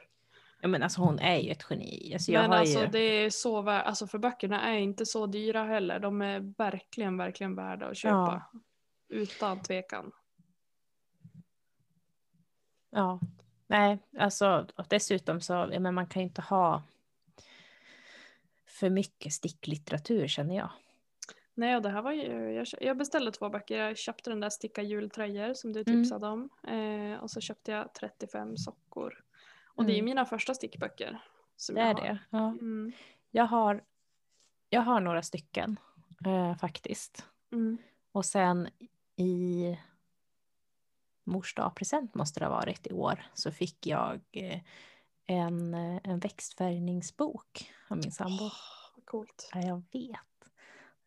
[0.61, 2.13] Ja, men alltså hon är ju ett geni.
[2.13, 2.87] Alltså, Men alltså ju...
[2.87, 5.99] det är så vä- alltså för böckerna är inte så dyra heller.
[5.99, 8.43] De är verkligen, verkligen värda att köpa.
[9.09, 10.11] Utan tvekan.
[12.91, 13.19] Ja,
[13.67, 16.83] nej, alltså dessutom så, ja, men man kan ju inte ha
[18.79, 20.69] för mycket sticklitteratur känner jag.
[21.53, 23.77] Nej, och det här var ju, jag, jag beställde två böcker.
[23.77, 26.03] Jag köpte den där Sticka jultröjor som du Mm.
[26.03, 26.49] tipsade om.
[26.67, 29.23] Eh, och så köpte jag 35 sockor.
[29.65, 30.05] Och det är Mm.
[30.05, 31.21] mina första stickböcker.
[31.55, 32.01] Som Det jag är har.
[32.03, 32.19] det.
[32.29, 32.47] Ja.
[32.47, 32.91] Mm.
[33.31, 33.83] Jag, har,
[34.69, 35.79] jag har några stycken
[36.25, 37.25] eh, faktiskt.
[37.51, 37.77] Mm.
[38.11, 38.69] Och sen
[39.15, 39.77] i
[41.23, 44.59] mors present måste det ha varit i år så fick jag eh,
[45.29, 48.43] en, eh, en växtfärgningsbok av min sambo.
[48.95, 49.49] Vad coolt.
[49.53, 50.19] Ja, jag vet.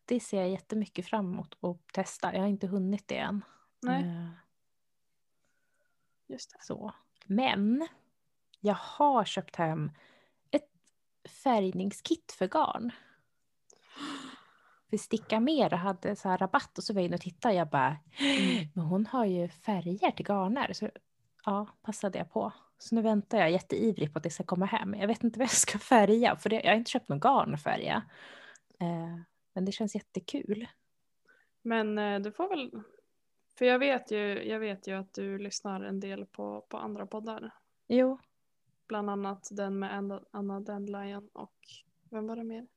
[0.05, 2.33] Det ser jag jättemycket fram emot att testa.
[2.33, 3.43] Jag har inte hunnit det än.
[3.81, 4.29] Nej, Eh,
[6.27, 6.57] just det.
[6.61, 6.93] Så.
[7.25, 7.87] Men
[8.59, 9.91] jag har köpt hem
[10.51, 10.69] ett
[11.43, 12.91] färgningskit för garn.
[14.89, 17.53] För Sticka Mer hade så här rabatt och så var jag inne och tittade.
[17.53, 17.97] Jag bara,
[18.73, 20.73] men hon har ju färger till garner.
[20.73, 20.89] Så
[21.45, 22.53] ja, passade jag på.
[22.83, 24.93] Så nu väntar jag jätteivrig på att det ska komma hem.
[24.93, 27.53] Jag vet inte vad jag ska färga, för det, jag har inte köpt någon garn
[27.53, 28.03] att färga.
[28.79, 29.17] Eh,
[29.53, 30.67] men det känns jättekul.
[31.61, 32.71] Men eh, du får väl...
[33.57, 37.05] För jag vet ju, jag vet ju att du lyssnar en del på, på andra
[37.05, 37.51] poddar.
[37.87, 38.19] Jo,
[38.87, 41.55] Bland annat den med Anna, Dandelion och
[42.09, 42.67] vem var det mer?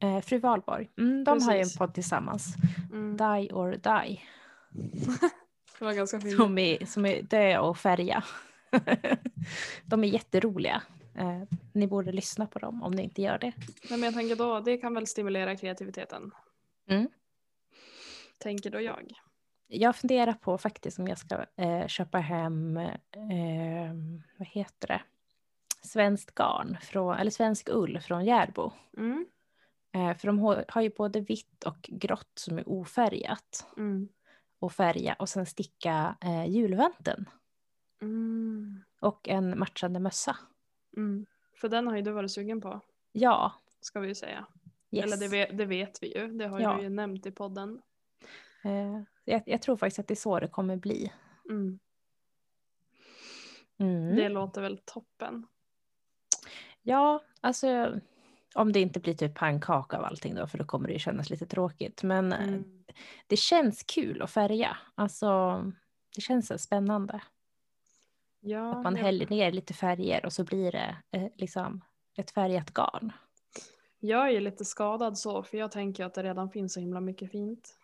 [0.00, 0.90] eh, Fru Valborg.
[0.98, 1.78] Mm, de har ju en Precis.
[1.78, 2.54] podd tillsammans.
[2.92, 3.16] Mm.
[3.16, 4.20] Die or Die.
[5.78, 6.36] Det var ganska fint.
[6.36, 8.24] Som är, som är dö och färga.
[9.84, 10.82] de är jätteroliga.
[11.14, 13.52] Eh, ni borde lyssna på dem om ni inte gör det.
[13.90, 16.30] Nej, men jag tänker då, det kan väl stimulera kreativiteten.
[16.88, 17.08] Mm.
[18.38, 19.12] Tänker då jag.
[19.66, 23.92] Jag funderar på faktiskt om jag ska eh, köpa hem, eh,
[24.36, 25.02] vad heter det,
[25.82, 28.72] svenskt garn, från, eller svensk ull från Järbo.
[28.96, 29.26] Mm.
[29.94, 33.66] Eh, för de har, har ju både vitt och grått som är ofärgat.
[33.76, 34.08] Mm.
[34.58, 37.28] Och färga och sen sticka eh, julvanten.
[38.02, 38.82] Mm.
[39.00, 40.36] Och en matchande mössa.
[40.96, 41.26] Mm.
[41.60, 42.80] För den har ju du varit sugen på,
[43.12, 44.46] Ja, ska vi ju säga.
[44.90, 45.04] yes.
[45.04, 46.76] Eller det vet, det vet vi ju, det har Ja.
[46.76, 47.82] du ju nämnt i podden.
[48.64, 51.12] Eh, jag, jag tror faktiskt att det är så det kommer bli.
[51.50, 51.78] Mm.
[53.78, 54.16] Mm.
[54.16, 55.46] Det låter väl toppen.
[56.82, 58.00] Ja, alltså
[58.54, 61.30] om det inte blir typ pannkaka av allting då, för då kommer det ju kännas
[61.30, 62.02] lite tråkigt.
[62.02, 62.84] Men eh, Mm.
[63.26, 64.76] det känns kul att färga.
[64.94, 65.58] Alltså,
[66.14, 67.22] det känns spännande.
[68.44, 71.84] Ja, Att man jag- häller ner lite färger och så blir det eh, liksom
[72.16, 73.12] ett färgat garn.
[74.00, 77.00] Jag är ju lite skadad så, för jag tänker att det redan finns så himla
[77.00, 77.74] mycket fint.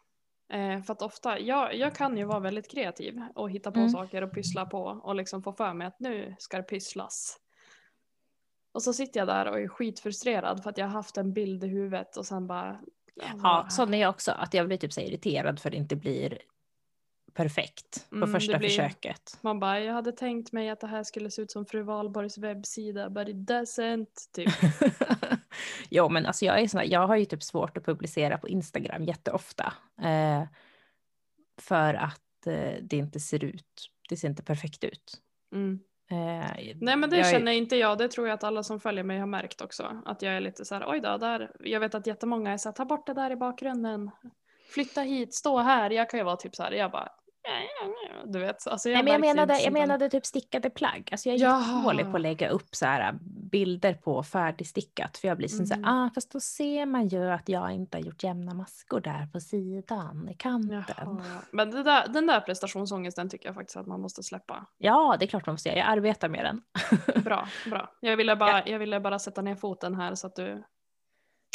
[0.53, 3.90] Eh, för att ofta, jag, jag kan ju vara väldigt kreativ och hitta på Mm.
[3.90, 7.37] saker och pyssla på och liksom få för mig att nu ska det pysslas.
[8.73, 11.64] Och så sitter jag där och är skitfrustrerad för att jag har haft en bild
[11.64, 12.81] i huvudet och sen bara...
[13.42, 14.33] Ja, sån är jag också.
[14.33, 16.38] Att jag blir typ så irriterad för att det inte blir
[17.35, 19.38] perfekt på Mm, första blir- försöket.
[19.41, 22.38] Man bara, jag hade tänkt mig att det här skulle se ut som fru Valborgs
[22.38, 24.07] webbsida, but it doesn't.
[24.33, 24.49] Typ.
[25.91, 28.49] jo, men alltså jag, är sån här, jag har ju typ svårt att publicera på
[28.49, 29.73] Instagram jätteofta.
[30.03, 30.43] Eh,
[31.61, 35.21] för att eh, det inte ser ut, det ser inte perfekt ut.
[35.55, 35.81] Mm.
[36.11, 38.81] Eh, Nej men det jag är- känner inte jag, det tror jag att alla som
[38.81, 40.03] följer mig har märkt också.
[40.05, 41.51] Att jag är lite så här, oj då, där.
[41.61, 44.11] Jag vet att jättemånga är så här, ta bort det där i bakgrunden.
[44.71, 45.91] Flytta hit, stå här.
[45.91, 47.09] Jag kan ju vara typ så här, jag bara,
[48.25, 51.09] Du vet, alltså jag Nej, men jag menade, jag menade typ stickade plagg.
[51.13, 52.05] Alltså jag är Jaha.
[52.11, 53.19] på att lägga upp så här
[53.51, 55.17] bilder på färdigstickat.
[55.19, 55.85] För jag blir som så Mm.
[55.85, 59.27] här, ah, fast då ser man ju att jag inte har gjort jämna maskor där
[59.33, 60.85] på sidan, i kanten.
[60.99, 61.43] Jaha.
[61.51, 64.67] Men där, den där prestationsångesten tycker jag faktiskt att man måste släppa.
[64.79, 65.79] Ja, det är klart man får se.
[65.79, 66.63] Jag arbetar med den.
[67.23, 67.91] Bra, bra.
[68.01, 70.63] Jag ville bara, jag ville bara sätta ner foten här så att du...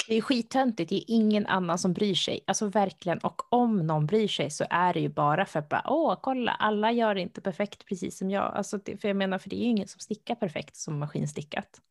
[0.08, 2.44] Det är skittöntigt, det är ingen annan som bryr sig.
[2.48, 5.84] Alltså verkligen, och om någon bryr sig så är det ju bara för att bara,
[5.86, 8.54] åh, kolla, alla gör inte perfekt precis som jag.
[8.56, 11.82] Alltså, det, för jag menar, för det är ju ingen som stickar perfekt som maskinstickat.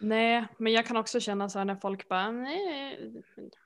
[0.00, 3.12] Nej, men jag kan också känna så här när folk bara, nej,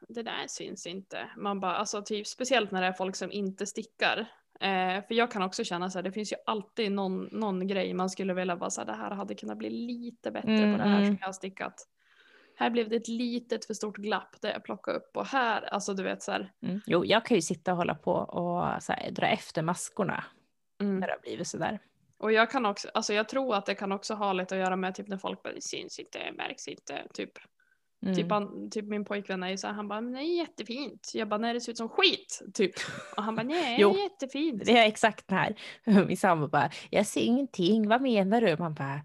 [0.08, 1.30] det där syns inte.
[1.36, 4.18] Man bara, alltså typ speciellt när det är folk som inte stickar.
[4.60, 7.94] Eh, för jag kan också känna så här, det finns ju alltid någon, någon grej
[7.94, 10.88] man skulle vilja bara så här, det här hade kunnat bli lite bättre på det
[10.88, 11.18] här Mm, som mm.
[11.20, 11.86] jag har stickat.
[12.61, 15.94] Här blev det ett litet för stort glapp där jag plockade upp och här, alltså
[15.94, 16.53] du vet så här.
[16.62, 16.81] Mm.
[16.87, 20.25] Jo, jag kan ju sitta och hålla på och här, dra efter maskorna
[20.81, 21.01] Mm.
[21.01, 21.79] när det har blivit sådär.
[22.18, 24.77] Och jag kan också, alltså jag tror att det kan också ha lite att göra
[24.77, 27.31] med typ när folk bara, det syns inte, märks inte, typ.
[28.03, 28.14] Mm.
[28.16, 31.11] Typ, han, typ min pojkvän är ju så här, han bara, men det är jättefint.
[31.14, 32.73] Jag bara, nej det ser ut som skit, typ.
[33.16, 33.96] Och han bara, nej det Jo.
[33.99, 34.62] jättefint.
[34.64, 35.55] Det är exakt den här.
[36.07, 38.57] Min sambo bara, jag ser ingenting, vad menar du?
[38.57, 39.01] Man bara,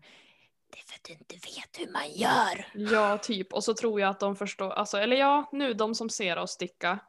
[0.76, 2.66] det är för att du inte vet hur man gör.
[2.94, 3.54] Ja, typ.
[3.54, 6.52] Och så tror jag att de förstår, alltså, eller ja, nu de som ser oss
[6.52, 7.00] sticka.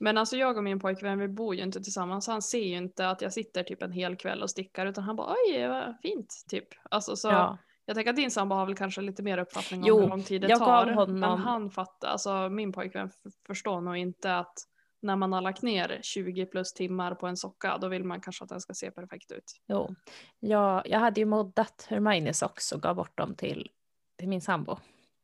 [0.00, 3.08] Men alltså jag och min pojkvän, vi bor ju inte tillsammans, han ser ju inte
[3.08, 6.34] att jag sitter typ en hel kväll och stickar, utan han bara, oj vad fint,
[6.48, 6.68] typ.
[6.90, 7.28] Alltså så.
[7.28, 7.58] Ja.
[7.84, 10.22] Jag tänker att din sambo har väl kanske lite mer uppfattning om Jo, hur lång
[10.22, 10.86] tid det tar.
[10.86, 13.10] honom- Men han fattar, alltså min pojkvän
[13.46, 14.54] förstår nog inte att
[15.00, 18.44] när man har lagt ner 20 plus timmar på en socka, då vill man kanske
[18.44, 19.52] att den ska se perfekt ut.
[19.66, 19.94] Jo.
[20.40, 23.70] Jag, jag hade ju moddat Hermiones också och gav bort dem till,
[24.18, 24.76] till min sambo.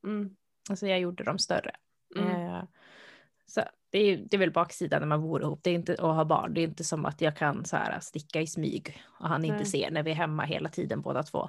[0.05, 0.37] Mm.
[0.71, 1.77] Alltså jag gjorde dem större.
[2.17, 2.31] Mm.
[2.31, 2.63] Eh,
[3.47, 5.61] så det är, det är väl baksidan när man bor ihop.
[5.63, 6.55] Det är inte att ha barn.
[6.55, 9.57] Det är inte som att jag kan så här, sticka i smyg och han inte
[9.57, 9.67] Nej.
[9.67, 11.49] ser när vi är hemma hela tiden båda två.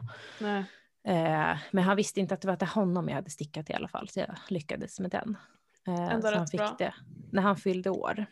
[1.07, 3.88] Eh, men han visste inte att det var till honom jag hade stickat i alla
[3.88, 5.38] fall, så jag lyckades med den.
[5.87, 6.75] Eh, Ändå så han fick bra.
[6.77, 6.93] det
[7.31, 8.25] när han fyllde år,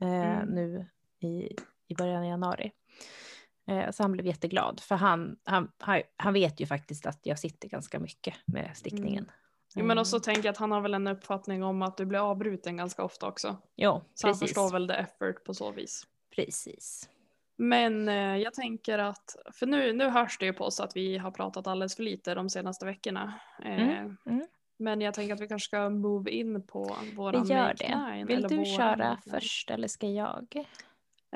[0.00, 0.48] eh, Mm.
[0.48, 0.86] nu
[1.20, 1.56] i,
[1.88, 2.72] i början av januari.
[3.66, 7.38] Eh, så han blev jätteglad, för han, han, han, han vet ju faktiskt att jag
[7.38, 9.30] sitter ganska mycket med stickningen.
[9.74, 12.04] Jo, men Eh, också tänker jag att han har väl en uppfattning om att du
[12.06, 13.56] blir avbruten ganska ofta också.
[13.76, 14.48] Jo, Så han precis.
[14.48, 16.06] förstår väl det effort på så vis.
[16.36, 17.08] precis.
[17.56, 21.18] Men eh, jag tänker att, för nu, nu hörs det ju på oss att vi
[21.18, 23.40] har pratat alldeles för lite de senaste veckorna.
[23.64, 24.46] Eh, Mm, mm.
[24.76, 28.24] Men jag tänker att vi kanske ska move in på våran Vi gör det.
[28.26, 30.66] Vill du köra först eller ska jag?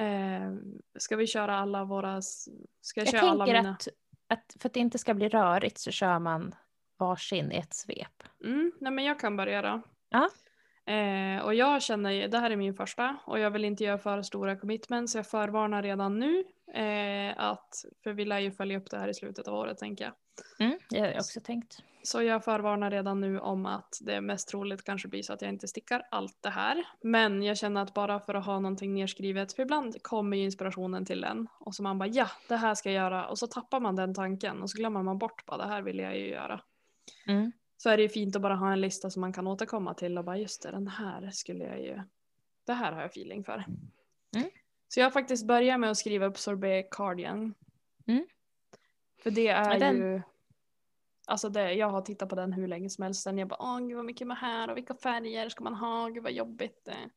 [0.01, 0.55] Eh,
[0.99, 3.71] ska vi köra alla våra, ska jag, Jag köra alla tänker mina?
[3.71, 3.89] att,
[4.29, 6.55] att för att det inte ska bli rörigt så kör man
[6.99, 8.23] varsin i ett svep.
[8.45, 9.83] Mm, nej men jag kan börja då.
[10.09, 10.29] Ja.
[10.93, 14.23] Eh, och jag känner, det här är min första och jag vill inte göra för
[14.23, 18.91] stora commitments så jag förvarnar redan nu eh, att, för vi lär ju följa upp
[18.91, 20.15] det här i slutet av året tänker jag.
[20.67, 21.83] Mm, det har jag också tänkt.
[22.03, 25.49] Så jag förvarnar redan nu om att det mest troligt kanske blir så att jag
[25.49, 26.85] inte stickar allt det här.
[27.03, 31.05] Men jag känner att bara för att ha någonting nerskrivet, för ibland kommer ju inspirationen
[31.05, 33.81] till en och så man bara ja, det här ska jag göra och så tappar
[33.81, 36.61] man den tanken och så glömmer man bort bara det här vill jag ju göra.
[37.27, 37.53] Mm.
[37.77, 40.19] Så är det ju fint att bara ha en lista som man kan återkomma till
[40.19, 42.03] och bara just det, den här skulle jag ju,
[42.67, 43.65] det här har jag feeling för.
[44.89, 47.55] Så jag faktiskt börjar med att skriva upp sorbet cardigan.
[48.07, 48.27] Mm.
[49.23, 50.23] För det är Ja, den- ju,
[51.27, 53.79] alltså det, jag har tittat på den hur länge som helst sen jag bara åh
[53.81, 56.91] gud vad mycket med här och vilka färger ska man ha, gud vad jobbigt det
[56.91, 57.11] är.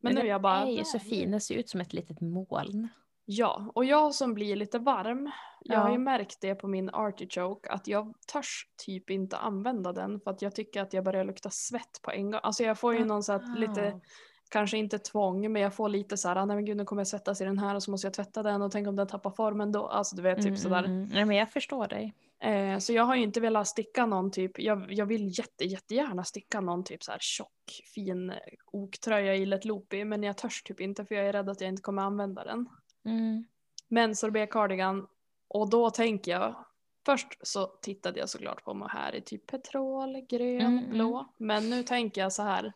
[0.00, 1.92] Men nu är jag bara, Den är ju så fin, den ser ut som ett
[1.92, 2.88] litet moln.
[3.24, 5.92] Ja, och jag som blir lite varm, jag har Ja.
[5.92, 10.42] ju märkt det på min artichoke att jag törs typ inte använda den för att
[10.42, 12.40] jag tycker att jag börjar lukta svett på en gång.
[12.42, 14.00] Alltså jag får ju någon så här lite, Wow.
[14.48, 17.00] Kanske inte tvång, men jag får lite så här, "Ah, nej men gud nu kommer
[17.00, 19.06] jag svettas i den här och så måste jag tvätta den och tänk om den
[19.06, 19.86] tappar formen då.
[19.86, 20.78] Alltså du vet typ Mm, sådär.
[20.78, 21.08] mm, mm.
[21.12, 22.14] Nej, men jag förstår dig.
[22.40, 26.24] Eh, så jag har ju inte velat sticka någon typ, jag, jag vill jätte, jättegärna
[26.24, 28.32] sticka någon typ så här tjock fin
[28.72, 31.68] oktröja i Let Loopy men jag törs typ inte för jag är rädd att jag
[31.68, 32.68] inte kommer använda den.
[33.04, 33.44] Mm.
[33.88, 35.06] Men sorbet cardigan
[35.48, 36.64] och då tänker jag
[37.06, 40.90] Först så tittade jag såklart på mohair i typ petrol, grön, Mm, mm.
[40.90, 41.26] blå.
[41.38, 42.72] Men nu tänker jag så här.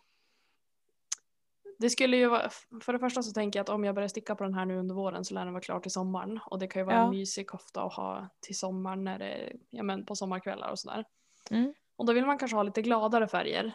[1.83, 2.51] Det skulle ju vara,
[2.83, 4.79] för det första så tänker jag att om jag börjar sticka på den här nu
[4.79, 6.41] under våren så lär den vara klar till sommaren.
[6.47, 7.05] Och det kan ju vara Ja.
[7.05, 11.05] en mysig kofta att ha till sommaren när det, ja men på sommarkvällar och sådär.
[11.51, 11.75] Mm.
[11.97, 13.73] Och då vill man kanske ha lite gladare färger.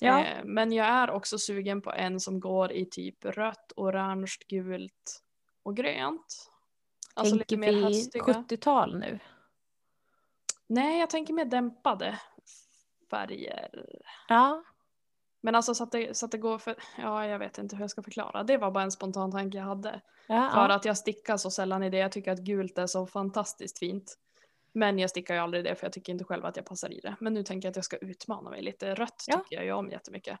[0.00, 0.24] Ja.
[0.24, 5.22] Eh, men jag är också sugen på en som går i typ rött, orange, gult
[5.62, 6.50] och grönt.
[7.14, 8.24] Alltså lite Tänker mer vi höstiga.
[8.24, 9.18] 70-tal nu?
[10.66, 12.18] Nej, jag tänker mer dämpade
[13.10, 13.86] färger.
[14.28, 14.64] Ja.
[15.40, 17.82] Men alltså så att, det, så att det går för, ja jag vet inte hur
[17.82, 18.42] jag ska förklara.
[18.42, 20.00] Det var bara en spontan tanke jag hade.
[20.26, 20.74] Ja, För ja.
[20.74, 21.96] att jag stickar så sällan i det.
[21.98, 24.18] Jag tycker att gult är så fantastiskt fint.
[24.72, 27.00] Men jag stickar ju aldrig det för jag tycker inte själv att jag passar i
[27.00, 27.16] det.
[27.20, 28.94] Men nu tänker jag att jag ska utmana mig lite.
[28.94, 29.36] Rött Ja.
[29.38, 30.38] tycker jag ju om jättemycket.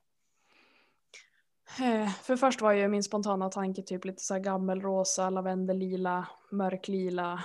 [1.80, 7.44] Eh, För först var ju min spontana tanke typ lite så här gammelrosa, lavendellila, mörklila.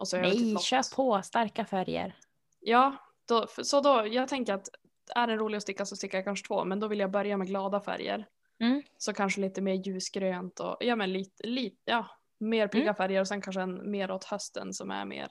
[0.00, 1.22] Och så typ Nej, kör på.
[1.22, 2.16] Starka färger.
[2.60, 2.96] Ja,
[3.28, 4.68] då, så då, jag tänker att
[5.16, 6.64] är den rolig att sticka så stickar jag kanske två.
[6.64, 8.26] Men då vill jag börja med glada färger.
[8.60, 8.82] Mm.
[8.98, 12.06] Så kanske lite mer ljusgrönt och ja men lite, lite ja,
[12.38, 12.94] mer pigga Mm.
[12.94, 15.28] färger och sen kanske en mer åt hösten som är mer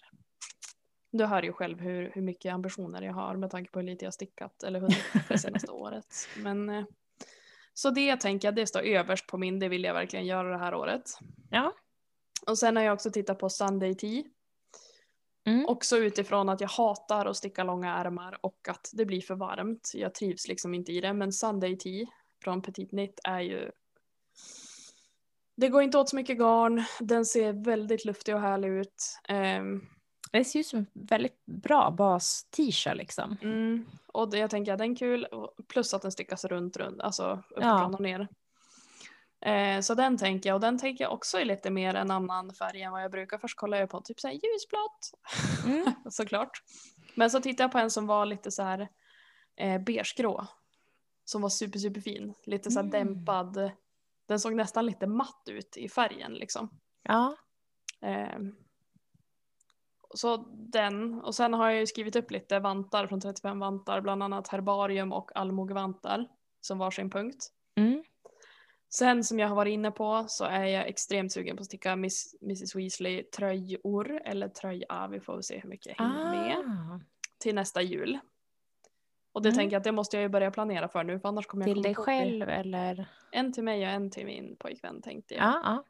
[1.14, 4.06] du hör ju själv hur, hur mycket ambitioner jag har med tanke på hur lite
[4.06, 4.98] jag stickat eller hunnit
[5.30, 6.30] det senaste året.
[6.38, 6.86] Men, eh,
[7.74, 10.58] så det tänker jag, det står överst på min, det vill jag verkligen göra det
[10.58, 11.04] här året.
[11.50, 11.74] Ja.
[12.48, 14.24] Och sen har jag också tittat på Sunday Tea.
[15.46, 15.66] Mm.
[15.66, 19.92] Också utifrån att jag hatar att sticka långa ärmar och att det blir för varmt.
[19.94, 21.14] Jag trivs liksom inte i det.
[21.14, 22.06] Men Sunday Tea
[22.44, 23.72] från Petit Knit är ju...
[25.56, 26.84] Det går inte åt så mycket garn.
[27.00, 29.20] Den ser väldigt luftig och härlig ut.
[29.28, 29.82] Ehm,
[30.32, 33.38] Det ser ut som en väldigt bra bas-t-shirt liksom.
[33.42, 35.28] mm, och det, jag tänker att den är kul.
[35.68, 37.02] Plus att den stickas runt, runt.
[37.02, 37.86] Alltså uppifrån Ja.
[37.86, 38.28] och ner.
[39.46, 40.56] Eh, så den tänker jag.
[40.56, 43.38] Och den tänker jag också är lite mer en annan färg än vad jag brukar.
[43.38, 45.12] Först kollar jag på typ så här ljusblått.
[45.66, 45.94] Mm.
[46.12, 46.52] såklart.
[47.16, 48.90] Men så tittade jag på en som var lite så här
[49.56, 50.48] eh, beigegrå.
[51.26, 52.34] Som var super super fin.
[52.46, 52.92] Lite så här Mm.
[53.08, 53.72] dämpad.
[54.28, 56.70] Den såg nästan lite matt ut i färgen liksom.
[57.04, 57.36] Ja.
[58.02, 58.40] Eh,
[60.16, 60.38] så
[60.72, 61.22] den.
[61.22, 64.02] Och sen har jag ju skrivit upp lite vantar från 35 vantar.
[64.02, 66.28] Bland annat herbarium och allmogevantar.
[66.62, 67.48] Som varsin punkt.
[67.76, 68.04] Mm.
[68.96, 71.96] Sen som jag har varit inne på så är jag extremt sugen på att sticka
[71.96, 74.22] Miss, Mrs Weasley tröjor.
[74.26, 75.08] Eller tröja.
[75.12, 76.58] Vi får se hur mycket jag hinner med.
[76.58, 77.00] Ah.
[77.38, 78.20] till nästa jul.
[79.32, 79.58] Och det Mm.
[79.58, 81.76] tänker jag att det måste jag ju börja planera för nu för annars kommer jag
[81.76, 82.06] Till dig på det.
[82.06, 83.06] själv eller?
[83.32, 85.44] En till mig och en till min pojkvän tänkte jag.
[85.44, 85.84] Ja.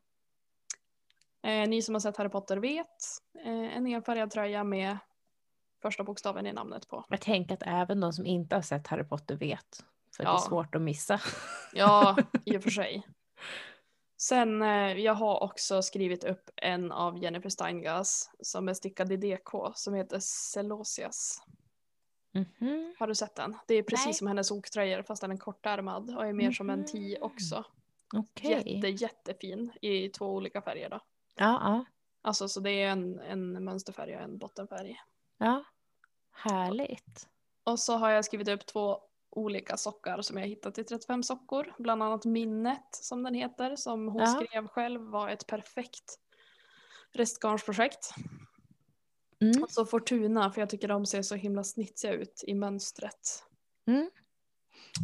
[1.43, 1.49] ja.
[1.49, 2.87] Eh, ni som har sett Harry Potter vet.
[3.45, 4.97] Eh, en enfärgad tröja med
[5.81, 7.05] första bokstaven i namnet på.
[7.09, 9.85] Jag tänker att även de som inte har sett Harry Potter vet.
[10.15, 10.35] För det Ja.
[10.35, 11.21] är svårt att missa.
[11.73, 13.07] Ja, i och för sig.
[14.17, 19.17] Sen eh, jag har också skrivit upp en av Jennifer Steingas som är stickad i
[19.17, 21.43] DK som heter Celosias.
[22.31, 22.95] Mhm.
[22.99, 23.57] Har du sett den?
[23.67, 24.13] Det är precis Nej.
[24.13, 27.23] som hennes oktröjor fast den är kortärmad och är mer som en tee Mhm.
[27.23, 27.65] också.
[28.15, 28.51] Okej.
[28.75, 30.99] Jätte, jättefin i två olika färger då.
[31.35, 31.85] Ja, ja.
[32.21, 35.01] Alltså så det är en, en mönsterfärg och en bottenfärg.
[35.37, 35.63] ja.
[36.35, 37.27] Härligt.
[37.63, 39.01] Och så har jag skrivit upp två
[39.35, 41.73] olika sockar som jag hittat i 35 sockor.
[41.79, 44.27] Bland annat Minnet som den heter som hon Ja.
[44.27, 46.19] skrev själv var ett perfekt
[47.11, 48.09] restgarnsprojekt.
[49.41, 49.63] Mm.
[49.63, 53.43] Och så Fortuna för jag tycker de ser så himla snitsiga ut i mönstret.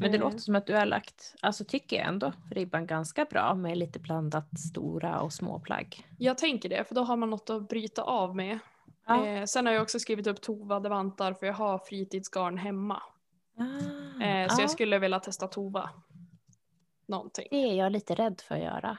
[0.01, 0.23] Men det Eh.
[0.23, 3.99] låter som att du har lagt, alltså tycker jag ändå, ribban ganska bra med lite
[3.99, 6.07] blandat stora och små plagg.
[6.19, 8.59] Jag tänker det för då har man något att bryta av med.
[9.07, 9.25] Ja.
[9.27, 13.01] Eh, sen har jag också skrivit upp tovade vantar för jag har fritidsgarn hemma.
[13.60, 15.89] Ah, Eh, så ja, jag skulle vilja testa tova.
[17.07, 17.47] Någonting.
[17.51, 18.97] Det är jag lite rädd för att göra.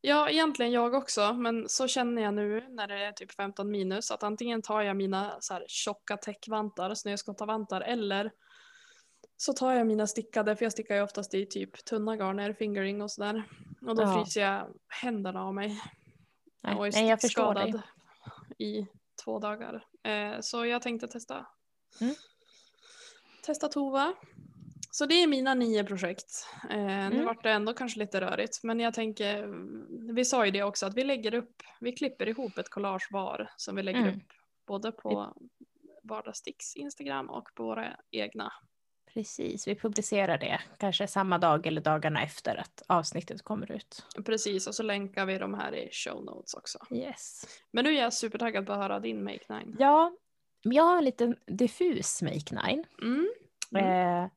[0.00, 4.10] Ja, egentligen jag också, men så känner jag nu när det är typ 15 minus
[4.10, 8.30] att antingen tar jag mina så här tjocka täckvantar, snöskottavantar, eller
[9.36, 13.02] så tar jag mina stickade, för jag stickar ju oftast i typ tunna garner, fingering
[13.02, 13.44] och sådär.
[13.86, 14.14] Och då Ja.
[14.24, 15.80] fryser jag händerna av mig.
[16.62, 17.82] Nej, och är nej jag förstår skadad dig.
[18.68, 18.86] i
[19.24, 19.84] två dagar.
[20.02, 21.46] Eh, så jag tänkte testa.
[22.00, 22.14] Mm.
[23.46, 24.14] Testa Tova.
[24.90, 26.46] Så det är mina nio projekt.
[26.70, 27.24] Eh, Nu Mm.
[27.24, 29.46] vart det ändå kanske lite rörigt men jag tänker,
[30.14, 33.50] vi sa ju det också att vi lägger upp, vi klipper ihop ett collage var
[33.56, 34.14] som vi lägger Mm.
[34.16, 34.22] upp
[34.66, 35.34] både på
[36.02, 38.52] Vardagssticks Instagram och på våra egna.
[39.14, 44.06] Precis, vi publicerar det kanske samma dag eller dagarna efter att avsnittet kommer ut.
[44.24, 46.78] Precis och så länkar vi de här i show notes också.
[46.90, 47.44] Yes.
[47.70, 49.76] Men nu är jag supertaggad på att höra din Make Nine.
[49.78, 50.12] Ja,
[50.62, 52.84] jag har en liten diffus make nine.
[53.02, 53.32] Mm.
[53.74, 54.24] Mm.
[54.24, 54.30] Eh,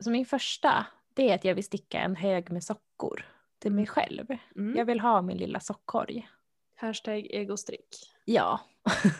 [0.00, 3.26] så min första, det är att jag vill sticka en hög med sockor
[3.58, 4.26] till mig själv.
[4.56, 4.76] Mm.
[4.76, 6.28] Jag vill ha min lilla sockkorg.
[6.76, 8.12] Hashtag egostrick.
[8.24, 8.60] Ja.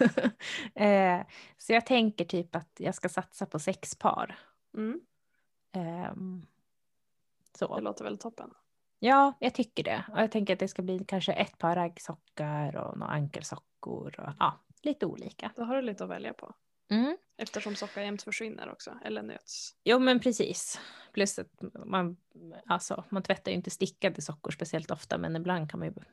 [0.75, 1.21] eh,
[1.59, 4.39] så jag tänker typ att jag ska satsa på sex par.
[4.75, 5.01] Mm.
[5.73, 6.15] Det
[7.59, 7.81] så.
[7.81, 8.51] låter väl toppen.
[8.99, 10.05] Ja, jag tycker det.
[10.13, 14.21] Och jag tänker att det ska bli kanske ett par raggsockar och några ankelsockor.
[14.21, 15.53] Och, ja, lite olika.
[15.57, 16.55] Då har du lite att välja på.
[16.91, 17.17] Mm.
[17.37, 19.77] Eftersom sockar jämt försvinner också, eller nöts.
[19.85, 20.81] Jo men precis.
[21.13, 21.49] Plus att
[21.87, 22.17] man,
[22.67, 26.05] alltså, man tvättar ju inte stickade sockor speciellt ofta men ibland kan man ju be-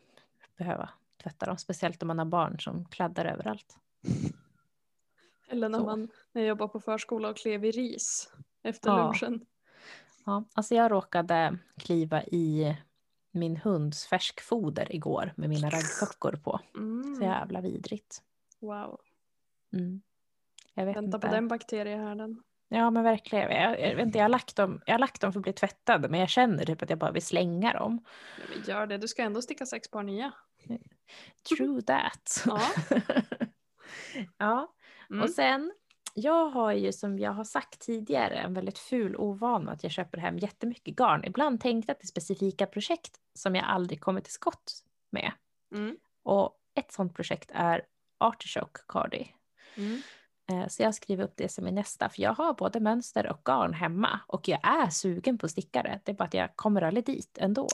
[0.57, 0.89] behöva
[1.23, 1.57] tvätta dem.
[1.57, 3.77] Speciellt om man har barn som kladdar överallt.
[5.47, 5.85] Eller när Så.
[5.85, 9.05] man när jag jobbar på förskola och klev i ris efter Ja.
[9.05, 9.45] lunchen.
[10.25, 12.77] Ja, alltså jag råkade kliva i
[13.31, 16.59] min hunds färskfoder igår med mina raggsockor på.
[16.75, 17.15] Mm.
[17.15, 18.23] Så jävla vidrigt.
[18.59, 18.99] Wow.
[19.73, 20.01] Mm.
[20.73, 21.27] Jag vet Vänta inte.
[21.27, 22.43] på den bakteriehärden.
[22.69, 23.51] Ja men verkligen.
[23.51, 26.09] Jag, jag, inte, jag, har lagt dem, jag har lagt dem för att bli tvättade
[26.09, 28.05] men jag känner typ att jag bara vill slänga dem.
[28.67, 30.33] Gör det, du ska ändå sticka sex par nya.
[31.49, 32.43] True that.
[32.45, 32.61] Ja.
[34.37, 34.73] ja.
[35.09, 35.23] Mm.
[35.23, 35.71] Och sen,
[36.13, 40.17] jag har ju som jag har sagt tidigare en väldigt ful ovana att jag köper
[40.17, 41.25] hem jättemycket garn.
[41.25, 45.31] Ibland tänkte jag till specifika projekt som jag aldrig kommer till skott med.
[45.75, 45.97] Mm.
[46.23, 47.85] Och ett sånt projekt är
[48.19, 49.27] Artichoke Cardi.
[49.77, 50.01] Mm.
[50.51, 53.41] Eh, Så jag skriver upp det som är nästa, för jag har både mönster och
[53.45, 55.99] garn hemma och jag är sugen på stickare.
[56.03, 57.67] Det är bara att jag kommer aldrig dit ändå.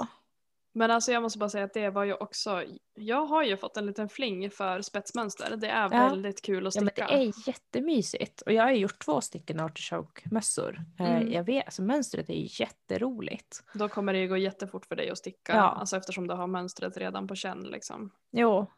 [0.77, 3.77] Men alltså jag måste bara säga att det var ju också, jag har ju fått
[3.77, 5.55] en liten fling för spetsmönster.
[5.57, 5.87] Det är Ja.
[6.09, 7.07] väldigt kul att Ja, men sticka.
[7.07, 10.81] det är jättemysigt och jag har gjort två stycken artichoke-mössor.
[10.99, 11.31] Eh, Mm.
[11.31, 13.63] Jag vet, alltså mönstret är jätteroligt.
[13.73, 15.55] Då kommer det ju gå jättefort för dig att sticka.
[15.55, 15.61] Ja.
[15.69, 18.11] Alltså eftersom du har mönstret redan på känn liksom.
[18.31, 18.71] Jo,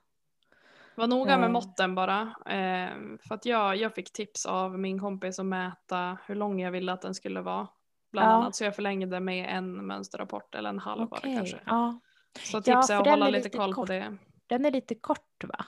[0.97, 2.21] Var noga med måtten bara.
[2.45, 2.89] Eh,
[3.27, 6.93] för att jag, jag fick tips av min kompis att mäta hur lång jag ville
[6.93, 7.67] att den skulle vara.
[8.11, 8.33] Bland Ja.
[8.33, 11.35] annat så jag förlängde med en mönsterrapport eller en halv okej.
[11.35, 11.59] kanske.
[11.65, 11.99] Ja.
[12.39, 13.87] Så Ja, tips för är att hålla är lite koll på kort.
[13.87, 14.17] det.
[14.47, 15.65] Den är lite kort va?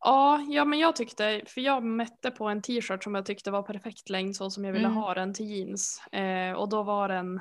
[0.00, 3.62] Ja, ja, men jag tyckte, för jag mätte på en t-shirt som jag tyckte var
[3.62, 4.96] perfekt längd så som jag ville Mm.
[4.96, 6.02] ha den till jeans.
[6.12, 7.40] Eh, och då var den,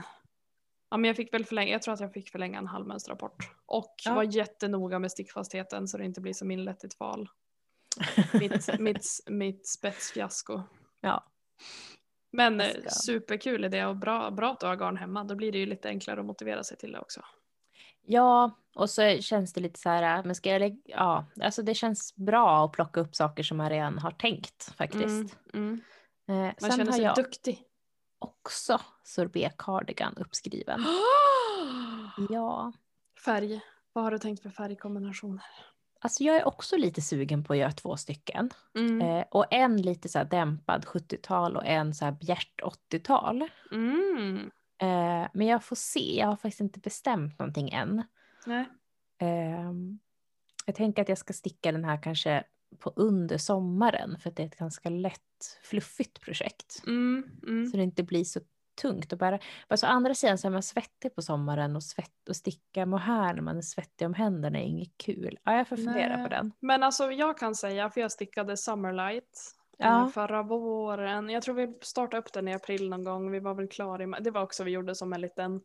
[0.90, 3.52] ja men jag fick väl förlänga, jag tror att jag fick förlänga en halv mönsterrapport.
[3.66, 4.14] Och Ja.
[4.16, 7.30] var jättenoga med stickfastheten så det inte blir som inlett i ett val.
[8.34, 10.62] Mitt, mitt, mitt spetsfiasko.
[11.02, 11.24] Ja.
[12.32, 15.24] Men eh, ska- superkul idé och bra, bra att du har garn hemma.
[15.24, 17.22] Då blir det ju lite enklare att motivera sig till det också.
[18.08, 21.74] Ja, och så känns det lite så här, men ska jag lägga, ja, alltså det
[21.74, 25.36] känns bra att plocka upp saker som man redan har tänkt faktiskt.
[25.54, 25.82] Mm,
[26.28, 26.46] mm.
[26.48, 27.64] Eh, Man känner sig jag duktig.
[28.26, 30.86] Också sorbet cardigan uppskriven.
[32.30, 32.74] Ja,
[33.26, 33.62] Färg.
[33.94, 35.44] Vad har du tänkt för färgkombinationer?
[36.06, 38.50] alltså jag är också lite sugen på att göra två stycken.
[38.76, 39.02] Mm.
[39.02, 42.62] Eh, och en lite så dämpad 70-tal och en så här bjärt
[42.92, 43.50] 80-tal.
[43.72, 44.52] Mm.
[44.82, 48.04] Eh, men jag får se, jag har faktiskt inte bestämt någonting än.
[48.46, 48.66] Nej.
[49.20, 50.00] Ehm,
[50.66, 52.44] jag tänker att jag ska sticka den här kanske
[52.80, 55.22] på under sommaren för att det är ett ganska lätt
[55.64, 56.84] fluffigt projekt.
[56.88, 57.24] Mm.
[57.48, 57.68] Mm.
[57.68, 58.40] Så det inte blir så
[58.82, 59.40] tungt att bära.
[59.68, 63.34] Alltså, å andra sidan så är man svettig på sommaren och, svett, och sticka mohair
[63.34, 65.38] när man är svettig om händerna är inget kul.
[65.44, 66.24] Ja, jag får fundera Nej.
[66.24, 66.52] på den.
[66.60, 70.02] Men alltså jag kan säga, för jag stickade Summerlight Ja.
[70.02, 71.30] eh, förra våren.
[71.30, 73.32] Jag tror vi startade upp den i april någon gång.
[73.32, 74.08] Vi var väl klara i.
[74.22, 75.62] Det var också vi gjorde som en liten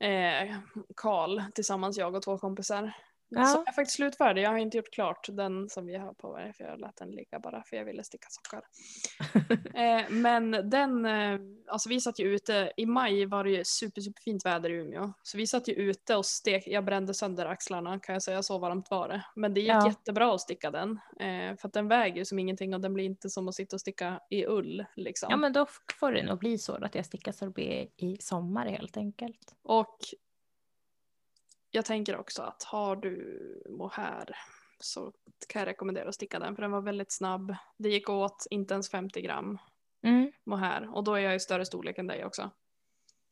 [0.00, 0.56] eh,
[0.96, 2.92] call tillsammans jag och två kompisar.
[3.30, 3.44] Ja.
[3.44, 4.42] Så jag är faktiskt slutfärdig.
[4.42, 7.10] Jag har inte gjort klart den som vi har på mig för jag lät den
[7.10, 8.62] ligga bara för jag ville sticka sockar.
[9.74, 14.00] eh, men den, eh, alltså vi satt ju ute, i maj var det ju super,
[14.00, 15.12] superfint väder i Umeå.
[15.22, 18.58] Så vi satt ju ute och stek, jag brände sönder axlarna kan jag säga, så
[18.58, 19.24] varmt var det.
[19.36, 19.86] Men det gick Ja.
[19.88, 20.90] jättebra att sticka den.
[21.20, 23.80] Eh, för att den väger som ingenting och den blir inte som att sitta och
[23.80, 25.26] sticka i ull liksom.
[25.30, 25.66] Ja, men då
[26.00, 29.56] får det nog bli så att jag stickar sorbet i sommar helt enkelt.
[29.62, 29.96] Och
[31.70, 34.36] jag tänker också att har du mohair
[34.80, 35.12] så
[35.48, 37.56] kan jag rekommendera att sticka den för den var väldigt snabb.
[37.76, 39.58] Det gick åt inte ens 50 gram
[40.02, 40.32] Mm.
[40.44, 42.50] mohair och då är jag i större storlek än dig också.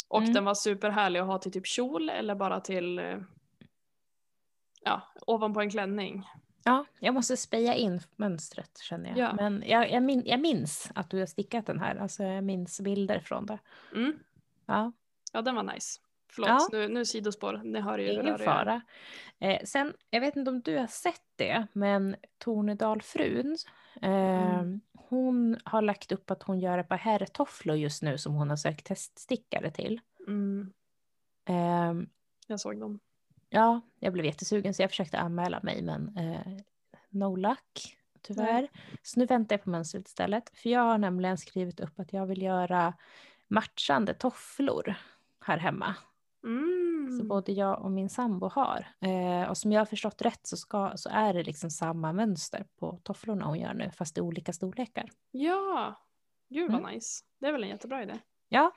[0.08, 0.32] Och Mm.
[0.34, 3.00] den var superhärlig att ha till typ kjol eller bara till
[4.80, 6.28] ja, ovanpå en klänning.
[6.64, 9.18] Ja, jag måste speja in mönstret känner jag.
[9.18, 9.32] Ja.
[9.34, 11.96] Men jag, jag, min, jag minns att du har stickat den här.
[11.96, 13.58] Alltså jag minns bilder från det.
[13.94, 14.18] Mm.
[14.66, 14.92] Ja,
[15.32, 16.00] Ja, den var nice.
[16.36, 16.68] Förlåt, Ja.
[16.72, 17.60] nu, nu sidospår.
[17.64, 18.80] Ni hör ju ingen fara.
[19.38, 23.56] Eh, sen, jag vet inte om du har sett det, men Tornedalfrun,
[24.02, 24.10] eh,
[24.58, 24.80] Mm.
[24.94, 28.56] hon har lagt upp att hon gör ett par herrtofflor just nu som hon har
[28.56, 30.00] sökt teststickare till.
[30.26, 30.72] Mm,
[31.48, 31.94] Eh,
[32.46, 33.00] jag såg dem.
[33.48, 36.58] ja, jag blev jättesugen så jag försökte anmäla mig men eh,
[37.10, 38.68] no luck tyvärr.
[39.02, 40.50] Så nu väntar jag på mönstret istället.
[40.58, 42.94] För jag har nämligen skrivit upp att jag vill göra
[43.48, 44.94] matchande tofflor
[45.40, 45.94] här hemma.
[46.44, 47.18] Mm.
[47.18, 48.86] Så både jag och min sambo har.
[49.00, 52.66] Eh, och som jag har förstått rätt så, ska, så är det liksom samma mönster
[52.80, 55.10] på tofflorna hon gör nu fast i olika storlekar.
[55.30, 55.94] Ja,
[56.48, 56.94] gud vad Mm.
[56.94, 57.24] nice.
[57.40, 58.18] Det är väl en jättebra idé.
[58.48, 58.72] Ja.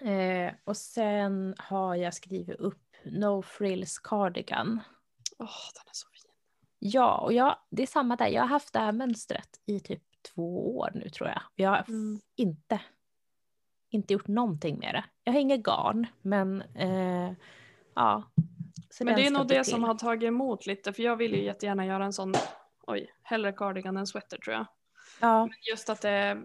[0.00, 4.80] Eh, och sen har jag skrivit upp No Frills Cardigan.
[5.38, 6.30] Åh, den är så fin.
[6.78, 8.26] Ja, och jag, det är samma där.
[8.28, 10.02] Jag har haft det här mönstret i typ
[10.34, 11.42] två år nu tror jag.
[11.54, 12.20] Jag har Mm.
[12.36, 12.80] inte,
[13.92, 15.04] inte gjort någonting med det.
[15.24, 17.32] Jag har inget garn, men eh,
[17.94, 18.22] ja.
[18.90, 19.84] Så Men det är nog det som till.
[19.84, 22.34] har tagit emot lite för jag vill ju jättegärna göra en sån,
[22.86, 24.66] oj, hellre cardigan än sweater tror jag.
[25.20, 26.42] Ja, Men just att det,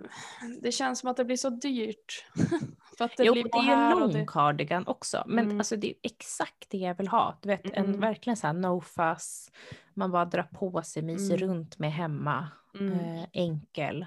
[0.62, 2.26] det känns som att det blir så dyrt
[2.98, 4.26] För att det jo, blir det är ju en lång det...
[4.28, 5.24] cardigan också.
[5.28, 5.58] Men Mm.
[5.60, 7.40] alltså det är exakt det jag vill ha.
[7.42, 8.00] Du vet, en Mm.
[8.00, 9.52] verkligen så här no fuss.
[9.94, 11.50] Man bara drar på sig, myser Mm.
[11.50, 12.48] runt med hemma.
[12.80, 12.94] Mm.
[13.00, 14.06] Eh, enkel.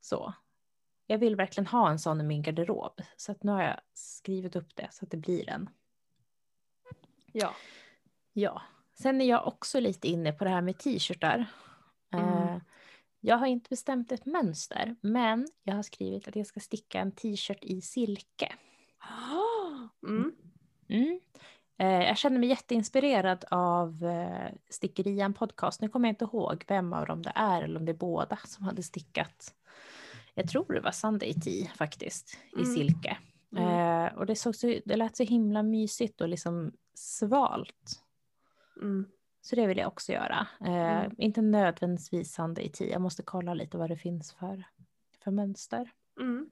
[0.00, 0.34] Så.
[1.06, 3.02] Jag vill verkligen ha en sån i min garderob.
[3.16, 5.70] Så att nu har jag skrivit upp det så att det blir en.
[7.32, 7.54] Ja.
[8.32, 8.62] Ja.
[8.94, 11.46] Sen är jag också lite inne på det här med t-shirtar.
[12.12, 12.28] Mm.
[12.28, 12.60] Eh,
[13.20, 17.12] jag har inte bestämt ett mönster, men jag har skrivit att jag ska sticka en
[17.12, 18.52] t-shirt i silke.
[20.02, 20.32] Mm.
[20.88, 21.20] Mm.
[21.78, 25.80] Eh, jag känner mig jätteinspirerad av eh, Stickerian podcast.
[25.80, 28.38] Nu kommer jag inte ihåg vem av dem det är eller om det är båda
[28.44, 29.54] som hade stickat.
[30.38, 32.74] Jag tror det var Sunday Tea faktiskt i Mm.
[32.74, 33.18] silke.
[33.56, 33.68] Mm.
[34.06, 38.02] Eh, och det, såg så, det lät så himla mysigt och liksom svalt.
[38.82, 39.06] Mm.
[39.40, 40.46] Så det vill jag också göra.
[40.60, 41.14] Eh, Mm.
[41.18, 42.88] Inte nödvändigtvis Sunday Tea.
[42.92, 44.64] Jag måste kolla lite vad det finns för,
[45.24, 45.90] för mönster.
[46.20, 46.50] Mm.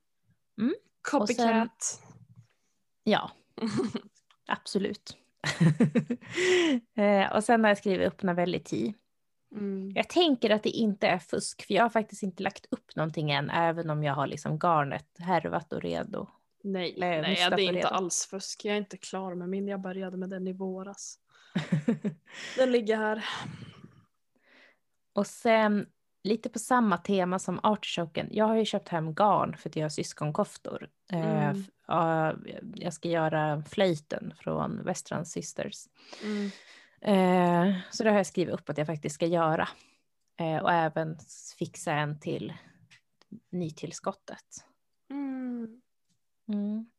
[0.60, 0.74] Mm.
[1.10, 2.02] Copycat.
[3.04, 3.30] Ja,
[4.46, 5.16] absolut.
[6.96, 8.92] eh, och sen har jag skrivit upp Navelli Tea.
[9.54, 9.92] Mm.
[9.94, 13.30] Jag tänker att det inte är fusk, för jag har faktiskt inte lagt upp någonting
[13.30, 16.26] än, även om jag har liksom garnet härvat och redo.
[16.62, 17.92] Nej, Nej, nej det är inte redan.
[17.94, 18.64] alls fusk.
[18.64, 19.68] Jag är inte klar med min.
[19.68, 21.18] Jag började med den i våras.
[22.56, 23.24] Den ligger här.
[25.12, 25.86] och sen
[26.24, 28.28] lite på samma tema som artichoken.
[28.30, 30.88] Jag har ju köpt hem garn för att jag har syskonkoftor.
[31.12, 31.48] Eh,
[31.88, 32.44] Mm.
[32.74, 35.84] jag ska göra flöjten från Westrand Sisters.
[36.24, 36.50] Mm.
[37.04, 39.68] Eh, så det har jag skrivit upp att jag faktiskt ska göra.
[40.36, 41.16] Eh, och även
[41.58, 42.52] fixa en till
[43.50, 44.66] nytillskottet.
[45.10, 45.82] Mm.
[46.48, 46.90] Mm.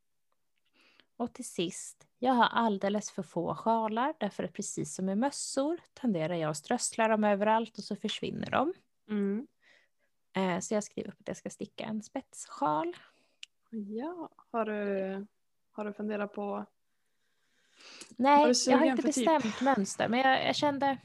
[1.17, 5.79] Och till sist, jag har alldeles för få sjalar därför att precis som med mössor
[5.93, 8.73] tenderar jag att strössla dem överallt och så försvinner de.
[9.09, 9.47] Mm.
[10.35, 12.95] Eh, så jag skriver upp att jag ska sticka en spetssjal.
[13.69, 15.27] Ja, har du,
[15.71, 16.65] har du funderat på?
[18.17, 19.15] Nej, jag har inte typ?
[19.15, 20.97] bestämt mönster men jag, jag kände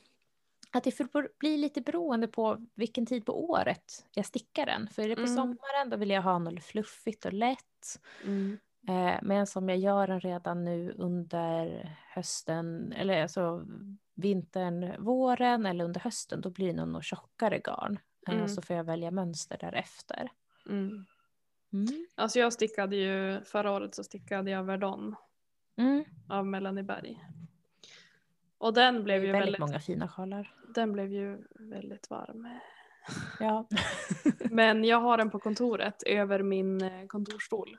[0.72, 4.88] att det får bli lite beroende på vilken tid på året jag stickar den.
[4.88, 5.34] För är det på Mm.
[5.36, 8.00] sommaren då vill jag ha något fluffigt och lätt.
[8.24, 8.58] Mm.
[8.88, 13.66] Eh, men som jag gör den redan nu under hösten, eller alltså
[14.14, 17.98] vintern, våren eller under hösten, då blir det nog något tjockare garn.
[18.28, 18.48] Eh, Mm.
[18.48, 20.28] Så får jag välja mönster därefter.
[20.66, 21.06] Mm.
[21.72, 22.06] Mm.
[22.14, 25.14] Alltså jag stickade ju, förra året så stickade jag Verdon
[25.76, 26.04] Mm.
[26.28, 27.24] av Melanie Berg.
[28.58, 30.54] Och den blev ju väldigt väldigt, många fina sjalar.
[30.74, 32.48] den blev ju väldigt varm.
[33.40, 33.68] Ja.
[34.50, 37.76] Men jag har den på kontoret över min eh, kontorsstol.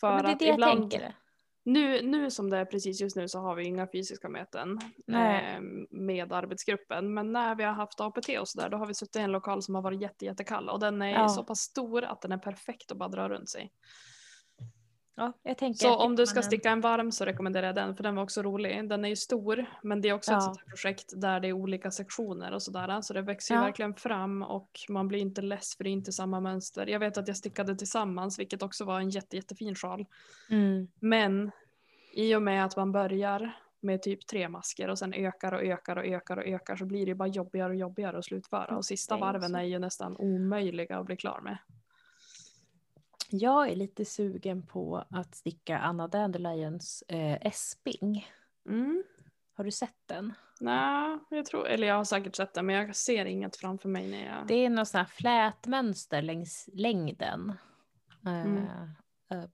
[0.00, 1.14] För ja, men det är det jag ibland, tänker.
[1.64, 4.78] nu, nu som det är precis just nu så har vi inga fysiska möten
[5.08, 7.14] eh, med arbetsgruppen.
[7.14, 9.62] Men när vi har haft APT och sådär då har vi suttit i en lokal
[9.62, 11.28] som har varit jätte, jättekall och den är Ja.
[11.28, 13.72] så pass stor att den är perfekt att bara dra runt sig.
[15.16, 18.02] Ja, jag tänker Så om du ska sticka en varm så rekommenderar jag den för
[18.02, 18.88] den var också rolig.
[18.88, 20.40] Den är ju stor men det är också ett Ja.
[20.40, 23.00] sånt här projekt där det är olika sektioner och sådär.
[23.00, 23.64] Så det växer ju Ja.
[23.64, 26.86] verkligen fram och man blir inte less för det är inte samma mönster.
[26.86, 30.06] Jag vet att jag stickade tillsammans vilket också var en jätte, jättefin sjal.
[30.50, 30.88] Mm.
[31.00, 31.50] Men
[32.12, 35.96] i och med att man börjar med typ tre masker och sen ökar och ökar
[35.96, 39.14] och ökar och ökar så blir det bara jobbigare och jobbigare att slutföra och sista
[39.14, 41.58] ju varven är ju nästan omöjliga att bli klar med.
[43.30, 48.28] Jag är lite sugen på att sticka Anna Dandelions eh, Esping.
[48.68, 49.04] Mm.
[49.56, 50.32] Har du sett den?
[50.60, 54.10] Nej, jag tror, eller jag har säkert sett det men jag ser inget framför mig
[54.10, 54.46] när jag...
[54.46, 57.52] Det är något sånt här flätmönster längs längden.
[58.26, 58.56] Mm.
[59.30, 59.44] Eh,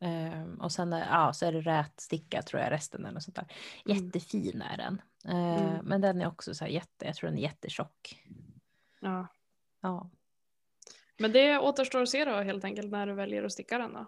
[0.00, 3.22] eh, eh, och sen är- ja, så är det rätsticka tror jag resten eller något
[3.22, 3.52] sånt där.
[3.86, 4.04] Mm.
[4.04, 5.02] Jättefin är den.
[5.24, 5.84] Mm.
[5.84, 8.22] Men den är också så här jätte, jag tror den är jättetjock.
[9.00, 9.26] Ja.
[9.80, 10.10] Ja.
[11.18, 14.06] Men det återstår att se då helt enkelt när du väljer att sticka den då.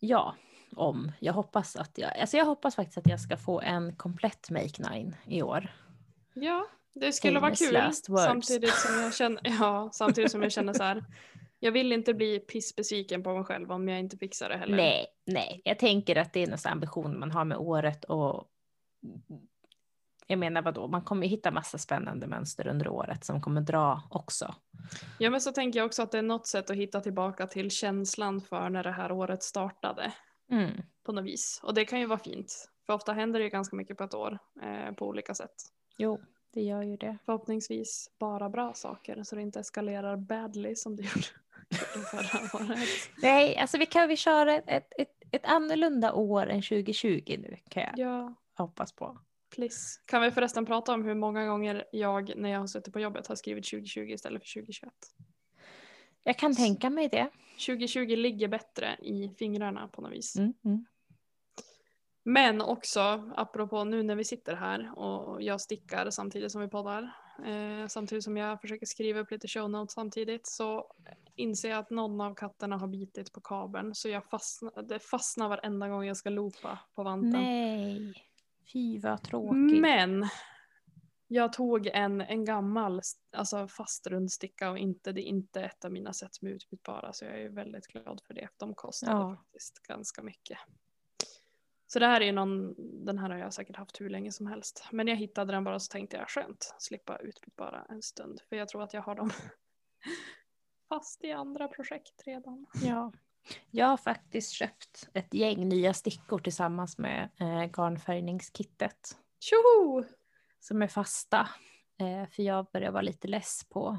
[0.00, 0.34] ja,
[0.76, 1.12] om.
[1.20, 4.90] Jag hoppas att jag, alltså jag hoppas faktiskt att jag ska få en komplett Make
[4.90, 5.72] Nine i år.
[6.34, 7.92] Ja, det skulle vara kul.
[7.92, 11.04] Samtidigt som jag känner, ja, samtidigt som jag känner så här.
[11.58, 14.76] Jag vill inte bli pissbesviken på mig själv om jag inte fixar det heller.
[14.76, 18.44] Nej, nej, jag tänker att det är sån ambition man har med året och
[20.30, 24.54] jag menar vadå, man kommer hitta massa spännande mönster under året som kommer dra också.
[25.18, 27.70] Ja men så tänker jag också att det är något sätt att hitta tillbaka till
[27.70, 30.12] känslan för när det här året startade.
[30.50, 30.82] Mm.
[31.02, 31.60] På något vis.
[31.62, 32.68] Och det kan ju vara fint.
[32.86, 34.38] För ofta händer det ju ganska mycket på ett år.
[34.62, 35.54] Eh, på olika sätt.
[35.96, 36.20] Jo,
[36.54, 37.18] det gör ju det.
[37.24, 41.26] Förhoppningsvis bara bra saker så det inte eskalerar badly som det gjorde
[41.70, 42.88] gjorde förra året.
[43.22, 47.56] Nej, alltså vi kan vi köra ett, ett, ett, ett annorlunda år än 2020 nu
[47.68, 49.18] kan jag Ja, hoppas på.
[49.50, 50.00] Please.
[50.06, 53.26] Kan vi förresten prata om hur många gånger jag när jag har suttit på jobbet
[53.26, 54.92] har skrivit 2020 istället för 2021?
[56.24, 57.30] Jag kan tänka mig det.
[57.66, 60.36] 2020 ligger bättre i fingrarna på något vis.
[60.36, 60.84] Mm, mm.
[62.22, 67.02] Men också, apropå nu när vi sitter här och jag stickar samtidigt som vi poddar,
[67.46, 70.92] eh, samtidigt som jag försöker skriva upp lite show notes samtidigt, så
[71.36, 73.94] inser jag att någon av katterna har bitit på kabeln.
[73.94, 77.30] Så jag fastnar, det fastnar varenda gång jag ska loopa på vanten.
[77.30, 78.14] Nej,
[78.72, 79.80] fy vad tråkigt.
[79.80, 80.28] Men
[81.26, 83.00] jag tog en, en gammal
[83.36, 87.24] alltså fast rundsticka och inte, det är inte ett av mina som är utbytbara så
[87.24, 88.48] jag är väldigt glad för det.
[88.56, 89.36] De kostade Ja.
[89.36, 90.58] faktiskt ganska mycket.
[91.86, 94.84] Så det här är någon, den här har jag säkert haft hur länge som helst.
[94.92, 98.40] Men jag hittade den bara så tänkte jag skönt, slippa utbytbara en stund.
[98.48, 99.30] För jag tror att jag har dem
[100.88, 102.66] fast i andra projekt redan.
[102.82, 103.12] Ja.
[103.70, 109.16] Jag har faktiskt köpt ett gäng nya stickor tillsammans med eh, garnfärgningskittet.
[109.40, 110.04] Tjoho!
[110.62, 111.48] som är fasta.
[112.00, 113.98] Eh, för jag börjar vara lite less på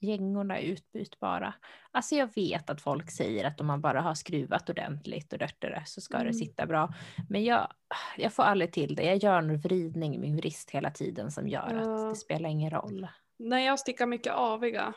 [0.00, 1.54] gängorna är utbytbara.
[1.90, 5.60] Alltså jag vet att folk säger att om man bara har skruvat ordentligt och rört
[5.60, 6.26] det så ska Mm.
[6.26, 6.94] det sitta bra.
[7.28, 7.68] Men jag,
[8.16, 9.02] jag får aldrig till det.
[9.02, 11.80] Jag gör en vridning i min vrist hela tiden som gör Ja.
[12.06, 13.08] att det spelar ingen roll.
[13.38, 14.92] När jag stickar mycket aviga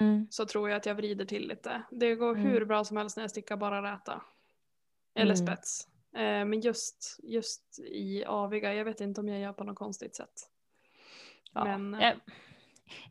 [0.00, 0.26] Mm.
[0.30, 1.82] så tror jag att jag vrider till lite.
[1.90, 2.42] Det går Mm.
[2.50, 4.22] hur bra som helst när jag stickar bara räta.
[5.14, 5.46] Eller Mm.
[5.46, 5.88] spets.
[6.16, 10.16] Eh, men just, just i aviga, jag vet inte om jag gör på något konstigt
[10.16, 10.50] sätt.
[11.52, 11.64] Ja.
[11.64, 12.14] Men, eh, jag,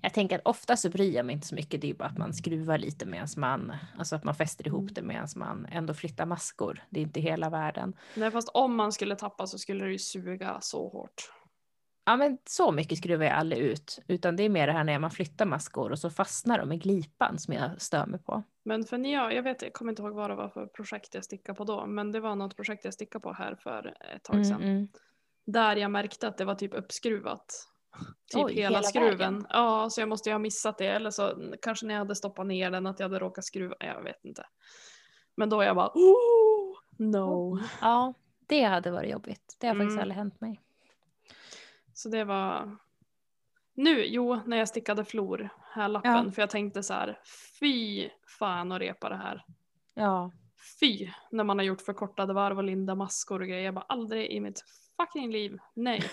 [0.01, 1.81] jag tänker att ofta så bryr jag mig inte så mycket.
[1.81, 4.93] Det är bara att man skruvar lite medan man, alltså att man fäster ihop Mm.
[4.93, 6.83] det medan man ändå flyttar maskor.
[6.89, 7.95] Det är inte hela världen.
[8.15, 11.31] Nej, fast om man skulle tappa så skulle det ju suga så hårt.
[12.05, 13.99] Ja men så mycket skruvar jag aldrig ut.
[14.07, 16.77] Utan det är mer det här när man flyttar maskor och så fastnar de i
[16.77, 18.43] glipan som jag stör mig på.
[18.65, 21.13] Men för när jag, jag vet, jag kommer inte ihåg vad det var för projekt
[21.15, 24.23] jag stickade på då, men det var något projekt jag stickade på här för ett
[24.23, 24.61] tag sedan.
[24.61, 24.87] Mm, mm.
[25.45, 27.45] Där jag märkte att det var typ uppskruvat.
[28.33, 29.17] Typ Oj, hela, hela skruven.
[29.17, 29.45] vägen?
[29.49, 30.87] Ja, så jag måste ju ha missat det.
[30.87, 33.75] Eller så kanske när jag hade stoppat ner den att jag hade råkat skruva.
[33.79, 34.45] Jag vet inte.
[35.37, 37.59] Men då jag bara oh, no.
[37.81, 38.13] Ja,
[38.47, 39.57] det hade varit jobbigt.
[39.59, 40.01] Det har faktiskt Mm.
[40.01, 40.61] aldrig hänt mig.
[41.97, 42.77] Så det var
[43.73, 46.31] nu, jo, när jag stickade flor, här lappen, Ja.
[46.31, 47.19] för jag tänkte så här,
[47.59, 49.45] fy fan att repa det här.
[49.93, 50.31] Ja,
[50.79, 53.65] Fy, när man har gjort förkortade varv och linda maskor och grejer.
[53.65, 54.63] Jag bara aldrig i mitt
[54.97, 56.03] fucking liv, nej.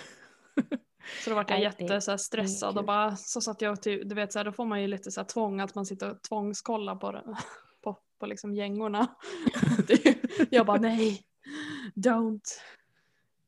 [1.24, 2.78] Så då vart jag Nej, jätte det- så här, stressad kul.
[2.78, 5.10] och bara så satt jag och du vet så här, då får man ju lite
[5.10, 7.36] så här tvång att man sitter och tvångskollar på,
[7.82, 9.06] på, på liksom gängorna.
[10.50, 11.22] Jag bara nej,
[11.94, 12.48] don't.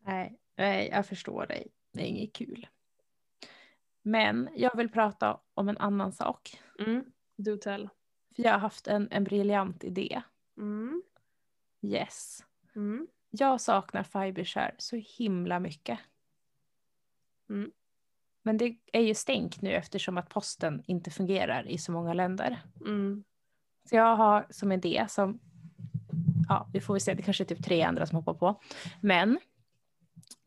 [0.07, 1.67] nej, nej, jag förstår dig.
[1.95, 2.67] Det är inget kul.
[4.03, 6.61] Men jag vill prata om en annan sak.
[6.79, 7.05] Mm.
[7.37, 7.89] Do tell.
[8.37, 10.23] För jag har haft en, en briljant idé.
[10.57, 11.03] Mm.
[11.83, 12.45] Yes.
[12.77, 13.07] Mm.
[13.31, 15.99] Jag saknar Fibershare så himla mycket.
[17.49, 17.71] Mm.
[18.43, 22.63] Men det är ju stängt nu eftersom att posten inte fungerar i så många länder.
[22.81, 23.25] Mm.
[23.89, 25.41] Så jag har som idé som,
[26.49, 28.61] ja vi får väl se, det kanske är typ tre andra som hoppar på.
[29.01, 29.39] Men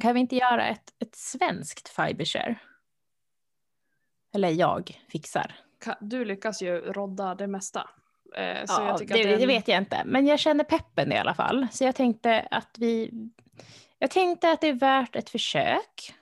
[0.02, 2.60] kan vi inte göra ett, ett svenskt Fibershare?
[4.34, 5.56] Eller jag fixar.
[6.00, 7.90] Du lyckas ju rodda det mesta.
[8.36, 11.68] Eh, Ja, det, det, det vet jag inte, men jag känner peppen i alla fall.
[11.72, 13.12] Så jag tänkte att vi,
[14.00, 16.14] jag tänkte att det är värt ett försök.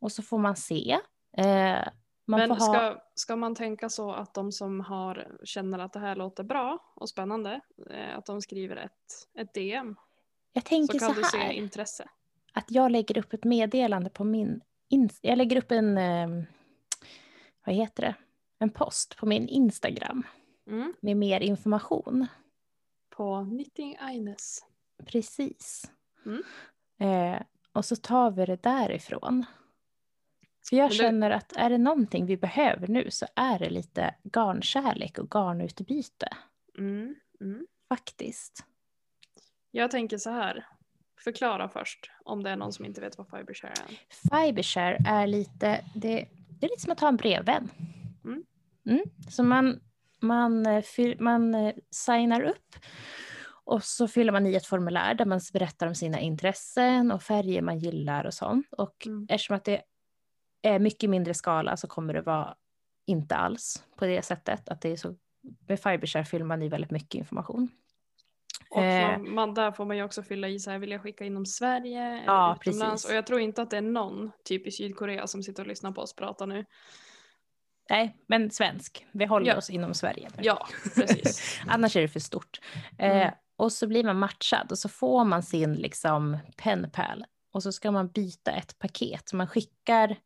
[0.00, 0.98] Och så får man se.
[1.36, 1.88] Eh,
[2.26, 6.00] man Men ha, ska, ska man tänka så att de som har, känner att det
[6.00, 9.96] här låter bra och spännande, eh, att de skriver ett, ett DM
[10.58, 11.52] jag så tänker kan så, du se här.
[11.52, 12.08] intresse.
[12.52, 14.60] att jag lägger upp ett meddelande på min...
[15.20, 15.98] Jag lägger upp en...
[15.98, 16.28] Eh,
[17.66, 18.14] vad heter det?
[18.58, 20.22] En post på min Instagram
[20.66, 20.94] Mm.
[21.00, 22.26] med mer information.
[23.10, 24.64] På Knitting Aines.
[25.04, 25.90] Precis.
[26.26, 26.42] Mm.
[27.00, 27.42] Eh,
[27.72, 29.44] och så tar vi det därifrån.
[30.68, 35.18] För jag känner att är det någonting vi behöver nu så är det lite garnkärlek
[35.18, 36.28] och garnutbyte.
[36.78, 37.14] Mm.
[37.40, 37.66] Mm.
[37.88, 38.64] Faktiskt.
[39.70, 40.66] Jag tänker så här,
[41.24, 43.98] förklara först om det är någon som inte vet vad Fibershare är.
[44.30, 46.28] Fibershare är lite, det,
[46.60, 47.70] det är lite som att ha en brevvän.
[48.24, 48.44] Mm.
[48.86, 49.02] Mm.
[49.30, 49.80] Så man,
[50.20, 50.84] man, eh,
[51.18, 52.76] man eh, signar upp
[53.64, 57.62] och så fyller man i ett formulär där man berättar om sina intressen och färger
[57.62, 58.66] man gillar och sånt.
[58.70, 59.26] Och Mm.
[59.30, 59.82] eftersom att det
[60.62, 62.56] är mycket mindre skala så kommer det vara
[63.06, 65.14] inte alls på det sättet att det är så
[65.68, 67.68] med Fibershare fyller man i väldigt mycket information.
[68.70, 69.10] Och Eh.
[69.18, 71.46] man, man, där får man ju också fylla i så här, vill jag skicka inom
[71.46, 72.90] Sverige Ja, utomlands?
[72.92, 73.10] precis.
[73.10, 75.92] Och jag tror inte att det är någon, typ i Sydkorea, som sitter och lyssnar
[75.92, 76.64] på oss prata nu.
[77.90, 79.06] Nej, men svensk.
[79.12, 79.56] Vi håller Ja.
[79.56, 80.28] oss inom Sverige.
[80.36, 80.42] nu.
[80.42, 80.66] Ja,
[80.96, 81.60] precis.
[81.66, 82.60] Annars är det för stort.
[82.98, 83.26] Mm.
[83.26, 87.72] Eh, och så blir man matchad och så får man sin liksom penpal och så
[87.72, 89.32] ska man byta ett paket.
[89.32, 90.16] Man skickar,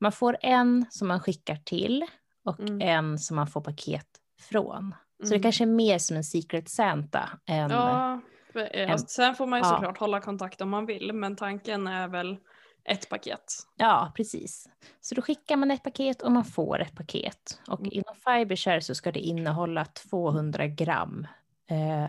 [0.00, 2.06] man får en som man skickar till
[2.44, 2.80] och Mm.
[2.80, 4.06] en som man får paket
[4.50, 4.94] från.
[5.22, 5.42] Så det Mm.
[5.42, 7.70] kanske är mer som en Secret Santa än...
[7.70, 8.20] Ja,
[8.54, 9.70] eh, en- sen får man ju ja.
[9.70, 12.36] såklart hålla kontakt om man vill men tanken är väl
[12.84, 13.44] ett paket.
[13.76, 14.68] Ja, precis.
[15.00, 17.60] Så då skickar man ett paket och man får ett paket.
[17.68, 17.92] Och Mm.
[17.92, 21.26] inom Fibershare så ska det innehålla 200 gram
[21.70, 22.08] eh,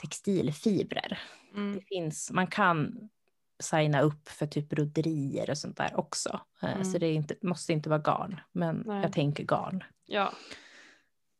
[0.00, 1.18] textilfibrer.
[1.54, 1.74] Mm.
[1.74, 3.08] Det finns, man kan
[3.62, 6.40] signa upp för typ broderier och sånt där också.
[6.62, 6.84] Eh, Mm.
[6.84, 9.02] Så det inte, måste inte vara garn, men Nej.
[9.02, 9.84] jag tänker garn.
[10.06, 10.32] Ja,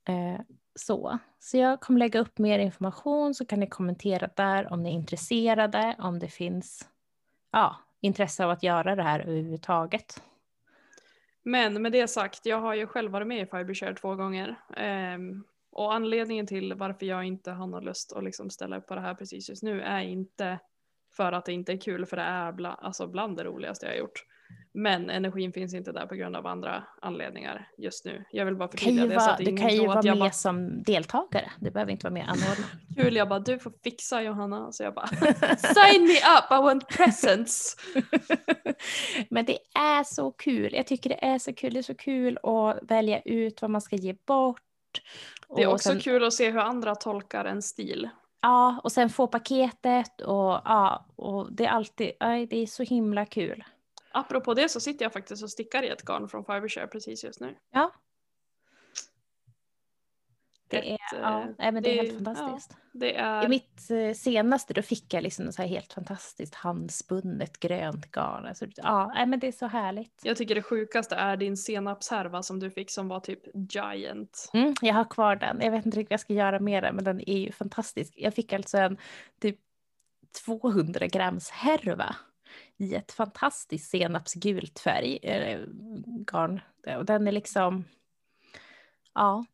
[0.08, 0.40] Eh,
[0.74, 1.18] så.
[1.38, 4.94] så jag kommer lägga upp mer information så kan ni kommentera där om ni är
[4.94, 6.88] intresserade, om det finns
[7.52, 10.22] ja, intresse av att göra det här överhuvudtaget.
[11.42, 14.54] men med det sagt, jag har ju själv varit med i Fibershare två gånger.
[15.14, 18.94] Um, och anledningen till varför jag inte har någon lust att liksom ställa upp på
[18.94, 20.58] det här precis just nu är inte
[21.12, 23.92] för att det inte är kul, för det är bland, alltså bland det roligaste jag
[23.92, 24.24] har gjort.
[24.72, 28.24] Men energin finns inte där på grund av andra anledningar just nu.
[28.30, 31.50] Jag vill bara förtydliga det vara, att du kan ju vara med bara som deltagare.
[31.60, 32.64] Du behöver inte vara med och anordna.
[32.96, 34.72] kul, jag bara du får fixa Johanna.
[34.72, 35.06] Så jag bara
[35.56, 37.76] sign me up, I want presents.
[39.30, 40.74] Men det är så kul.
[40.74, 41.72] Jag tycker det är så kul.
[41.72, 44.62] Det är så kul att välja ut vad man ska ge bort.
[45.56, 48.08] Det är också sen- kul att se hur andra tolkar en stil.
[48.42, 52.82] Ja, och sen få paketet och ja, och det är alltid, aj, det är så
[52.82, 53.64] himla kul.
[54.12, 57.40] Apropå det så sitter jag faktiskt och stickar i ett garn från Fibershare precis just
[57.40, 57.54] nu.
[57.70, 57.92] Ja.
[60.70, 62.76] Det Ett, är, ja, eh, nej, men det är helt det- fantastiskt.
[62.92, 63.44] Det är...
[63.44, 68.46] I mitt eh, senaste då fick jag liksom så här helt fantastiskt handspunnet grönt garn.
[68.46, 70.20] Alltså, ja, nej, men det är så härligt.
[70.22, 73.42] Jag tycker det sjukaste är din senapshärva som du fick som var typ
[73.72, 74.50] giant.
[74.52, 75.60] Mm, jag har kvar den.
[75.60, 78.12] Jag vet inte riktigt vad jag ska göra med den, men den är ju fantastisk.
[78.16, 78.96] Jag fick alltså en
[79.40, 79.58] typ
[80.46, 82.16] 200 grams härva
[82.78, 85.60] i ett fantastiskt senapsgult färg, eh,
[86.06, 86.60] garn.
[86.98, 87.84] Och den är liksom,
[89.14, 89.44] ja,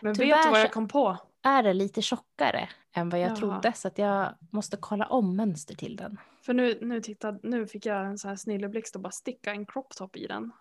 [0.00, 1.16] Men Tyvärr vet du vad jag kom på?
[1.42, 3.36] är det lite tjockare än vad jag Jaha.
[3.36, 6.20] trodde så att jag måste kolla om mönster till den.
[6.42, 9.66] För nu, nu, titta, nu fick jag en sån här snilleblixt och bara sticka en
[9.66, 10.52] crop top i den.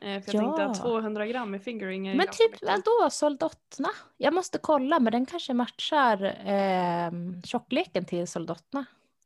[0.00, 0.70] Eh, för jag tänkte Ja.
[0.70, 3.88] att 200 gram i fingering är Men typ vadå, soldottna?
[4.16, 7.10] Jag måste kolla, men den kanske matchar eh,
[7.44, 8.84] tjockleken till soldottna.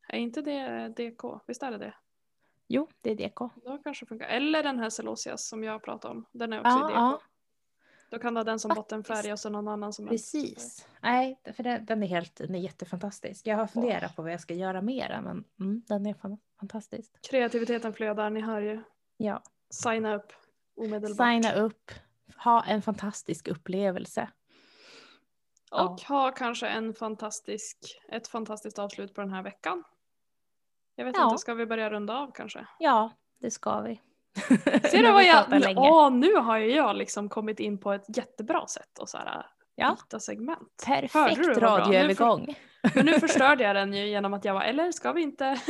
[0.08, 1.24] Är inte det DK?
[1.46, 1.94] Visst är det det?
[2.74, 3.38] Jo, det är DK.
[3.64, 4.26] Då kanske funkar.
[4.26, 6.24] Eller den här Celosias som jag pratade om.
[6.32, 6.96] Den är också Ja, i DK.
[6.96, 7.20] ja.
[8.10, 8.88] Då kan du ha den som Faktiskt.
[8.88, 10.86] bottenfärg och så någon annan som Precis.
[11.02, 13.46] Nej, för den, den är helt den är jättefantastisk.
[13.46, 16.38] Jag har funderat på vad jag ska göra med den, men mm, den är fan,
[16.60, 17.12] fantastisk.
[17.30, 18.82] Kreativiteten flödar, ni hör ju.
[19.16, 20.32] Ja, Signa upp
[20.76, 21.28] omedelbart.
[21.28, 21.90] signa upp,
[22.36, 24.30] ha en fantastisk upplevelse.
[25.70, 29.84] Och ha kanske en fantastisk, ett fantastiskt avslut på den här veckan.
[30.96, 31.24] Jag vet Ja.
[31.24, 32.66] inte, ska vi börja runda av kanske?
[32.78, 34.00] Ja, det ska vi.
[34.90, 35.44] Ser du vad jag,
[35.76, 39.46] åh nu har ju jag liksom kommit in på ett jättebra sätt och så här
[39.74, 39.96] Ja.
[40.00, 40.84] byta segment.
[40.86, 42.54] Perfekt radioövergång.
[42.94, 45.44] Men nu förstörde jag den ju genom att jag var, eller ska vi inte?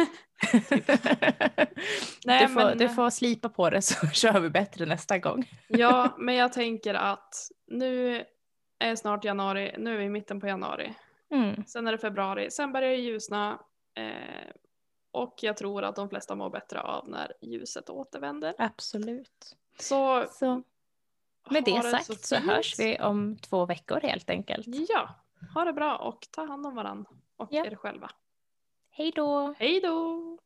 [2.25, 5.45] Nej, du, får, men- du får slipa på det så kör vi bättre nästa gång.
[5.69, 7.35] Ja, men jag tänker att
[7.67, 8.23] nu
[8.79, 10.95] är snart januari, nu är vi i mitten på januari.
[11.35, 11.65] Mm.
[11.67, 13.59] Sen är det februari, sen börjar det ljusna.
[13.99, 14.51] Eh,
[15.13, 18.55] och jag tror att de flesta mår bättre av när ljuset återvänder.
[18.59, 19.57] Absolut.
[19.79, 20.63] Så Så
[21.51, 22.51] med det sagt så, fint.
[22.51, 24.67] hörs vi om två veckor helt enkelt.
[24.89, 25.09] Ja,
[25.55, 27.67] ha det bra och ta hand om varandra och Ja.
[27.67, 28.11] er själva.
[28.91, 29.55] Hej då!
[29.59, 30.39] Hej då!